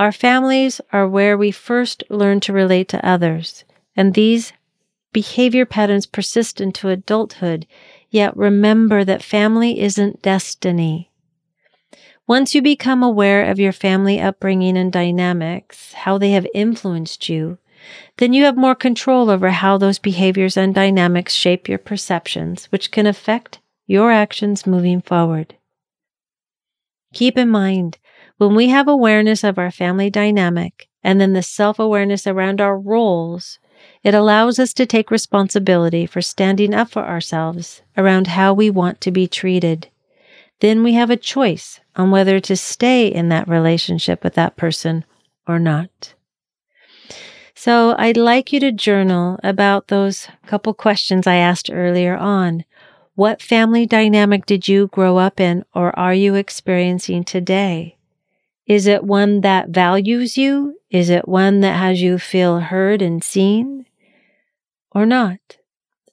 Our 0.00 0.12
families 0.12 0.80
are 0.94 1.06
where 1.06 1.36
we 1.36 1.50
first 1.50 2.04
learn 2.08 2.40
to 2.40 2.54
relate 2.54 2.88
to 2.88 3.06
others, 3.06 3.64
and 3.94 4.14
these 4.14 4.54
behavior 5.12 5.66
patterns 5.66 6.06
persist 6.06 6.58
into 6.58 6.88
adulthood. 6.88 7.66
Yet 8.08 8.34
remember 8.34 9.04
that 9.04 9.22
family 9.22 9.78
isn't 9.78 10.22
destiny. 10.22 11.10
Once 12.26 12.54
you 12.54 12.62
become 12.62 13.02
aware 13.02 13.44
of 13.44 13.60
your 13.60 13.72
family 13.72 14.18
upbringing 14.18 14.78
and 14.78 14.90
dynamics, 14.90 15.92
how 15.92 16.16
they 16.16 16.30
have 16.30 16.46
influenced 16.54 17.28
you, 17.28 17.58
then 18.16 18.32
you 18.32 18.44
have 18.44 18.56
more 18.56 18.74
control 18.74 19.28
over 19.28 19.50
how 19.50 19.76
those 19.76 19.98
behaviors 19.98 20.56
and 20.56 20.74
dynamics 20.74 21.34
shape 21.34 21.68
your 21.68 21.76
perceptions, 21.76 22.64
which 22.72 22.90
can 22.90 23.06
affect 23.06 23.60
your 23.86 24.10
actions 24.10 24.66
moving 24.66 25.02
forward. 25.02 25.56
Keep 27.12 27.36
in 27.36 27.50
mind, 27.50 27.98
when 28.40 28.54
we 28.54 28.70
have 28.70 28.88
awareness 28.88 29.44
of 29.44 29.58
our 29.58 29.70
family 29.70 30.08
dynamic 30.08 30.88
and 31.04 31.20
then 31.20 31.34
the 31.34 31.42
self 31.42 31.78
awareness 31.78 32.26
around 32.26 32.58
our 32.58 32.78
roles, 32.78 33.58
it 34.02 34.14
allows 34.14 34.58
us 34.58 34.72
to 34.72 34.86
take 34.86 35.10
responsibility 35.10 36.06
for 36.06 36.22
standing 36.22 36.72
up 36.72 36.88
for 36.88 37.02
ourselves 37.04 37.82
around 37.98 38.28
how 38.28 38.54
we 38.54 38.70
want 38.70 38.98
to 39.02 39.10
be 39.10 39.28
treated. 39.28 39.88
Then 40.60 40.82
we 40.82 40.94
have 40.94 41.10
a 41.10 41.18
choice 41.18 41.80
on 41.96 42.10
whether 42.10 42.40
to 42.40 42.56
stay 42.56 43.08
in 43.08 43.28
that 43.28 43.46
relationship 43.46 44.24
with 44.24 44.36
that 44.36 44.56
person 44.56 45.04
or 45.46 45.58
not. 45.58 46.14
So 47.54 47.94
I'd 47.98 48.16
like 48.16 48.54
you 48.54 48.60
to 48.60 48.72
journal 48.72 49.38
about 49.44 49.88
those 49.88 50.28
couple 50.46 50.72
questions 50.72 51.26
I 51.26 51.34
asked 51.34 51.68
earlier 51.70 52.16
on. 52.16 52.64
What 53.16 53.42
family 53.42 53.84
dynamic 53.84 54.46
did 54.46 54.66
you 54.66 54.86
grow 54.86 55.18
up 55.18 55.40
in 55.40 55.66
or 55.74 55.94
are 55.98 56.14
you 56.14 56.36
experiencing 56.36 57.24
today? 57.24 57.98
Is 58.66 58.86
it 58.86 59.04
one 59.04 59.40
that 59.40 59.70
values 59.70 60.38
you? 60.38 60.76
Is 60.90 61.10
it 61.10 61.28
one 61.28 61.60
that 61.60 61.76
has 61.76 62.00
you 62.00 62.18
feel 62.18 62.60
heard 62.60 63.02
and 63.02 63.22
seen? 63.22 63.86
Or 64.92 65.06
not? 65.06 65.58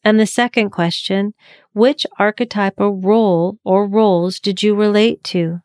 And 0.04 0.20
the 0.20 0.26
second 0.26 0.70
question, 0.70 1.34
which 1.74 2.06
archetype 2.18 2.76
or 2.78 2.92
role 2.92 3.60
or 3.64 3.88
roles 3.88 4.40
did 4.40 4.64
you 4.64 4.76
relate 4.76 5.24
to? 5.26 5.62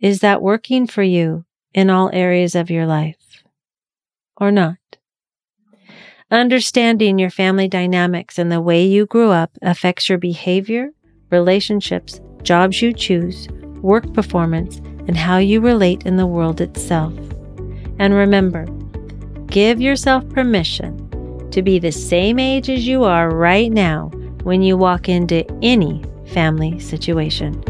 Is 0.00 0.20
that 0.20 0.42
working 0.42 0.86
for 0.86 1.02
you 1.02 1.44
in 1.72 1.90
all 1.90 2.10
areas 2.12 2.54
of 2.54 2.70
your 2.70 2.86
life? 2.86 3.16
or 4.36 4.50
not. 4.50 4.76
Understanding 6.30 7.18
your 7.18 7.30
family 7.30 7.68
dynamics 7.68 8.38
and 8.38 8.50
the 8.50 8.60
way 8.60 8.84
you 8.84 9.06
grew 9.06 9.30
up 9.30 9.56
affects 9.62 10.08
your 10.08 10.18
behavior, 10.18 10.90
relationships, 11.30 12.20
jobs 12.42 12.82
you 12.82 12.92
choose, 12.92 13.48
work 13.82 14.12
performance, 14.14 14.80
and 15.06 15.16
how 15.16 15.38
you 15.38 15.60
relate 15.60 16.04
in 16.06 16.16
the 16.16 16.26
world 16.26 16.60
itself. 16.60 17.12
And 17.98 18.14
remember, 18.14 18.66
give 19.46 19.80
yourself 19.80 20.28
permission 20.30 21.50
to 21.50 21.62
be 21.62 21.78
the 21.78 21.92
same 21.92 22.38
age 22.38 22.68
as 22.68 22.86
you 22.86 23.04
are 23.04 23.30
right 23.30 23.70
now 23.70 24.10
when 24.42 24.62
you 24.62 24.76
walk 24.76 25.08
into 25.08 25.44
any 25.62 26.04
family 26.26 26.78
situation. 26.80 27.62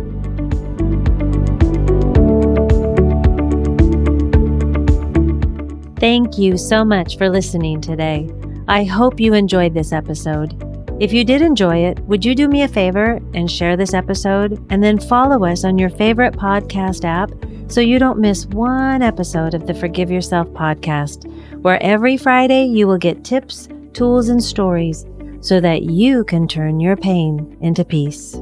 Thank 5.98 6.36
you 6.36 6.58
so 6.58 6.84
much 6.84 7.16
for 7.16 7.30
listening 7.30 7.80
today. 7.80 8.30
I 8.68 8.84
hope 8.84 9.20
you 9.20 9.34
enjoyed 9.34 9.74
this 9.74 9.92
episode. 9.92 10.73
If 11.00 11.12
you 11.12 11.24
did 11.24 11.42
enjoy 11.42 11.78
it, 11.78 11.98
would 12.00 12.24
you 12.24 12.36
do 12.36 12.46
me 12.46 12.62
a 12.62 12.68
favor 12.68 13.20
and 13.34 13.50
share 13.50 13.76
this 13.76 13.94
episode 13.94 14.64
and 14.70 14.82
then 14.82 14.98
follow 14.98 15.44
us 15.44 15.64
on 15.64 15.76
your 15.76 15.90
favorite 15.90 16.34
podcast 16.34 17.04
app 17.04 17.32
so 17.66 17.80
you 17.80 17.98
don't 17.98 18.20
miss 18.20 18.46
one 18.46 19.02
episode 19.02 19.54
of 19.54 19.66
the 19.66 19.74
Forgive 19.74 20.10
Yourself 20.10 20.46
podcast, 20.48 21.28
where 21.62 21.82
every 21.82 22.16
Friday 22.16 22.64
you 22.64 22.86
will 22.86 22.98
get 22.98 23.24
tips, 23.24 23.68
tools, 23.92 24.28
and 24.28 24.42
stories 24.42 25.04
so 25.40 25.60
that 25.60 25.82
you 25.82 26.22
can 26.24 26.46
turn 26.46 26.78
your 26.78 26.96
pain 26.96 27.56
into 27.60 27.84
peace. 27.84 28.36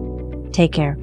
Take 0.53 0.73
care. 0.73 0.99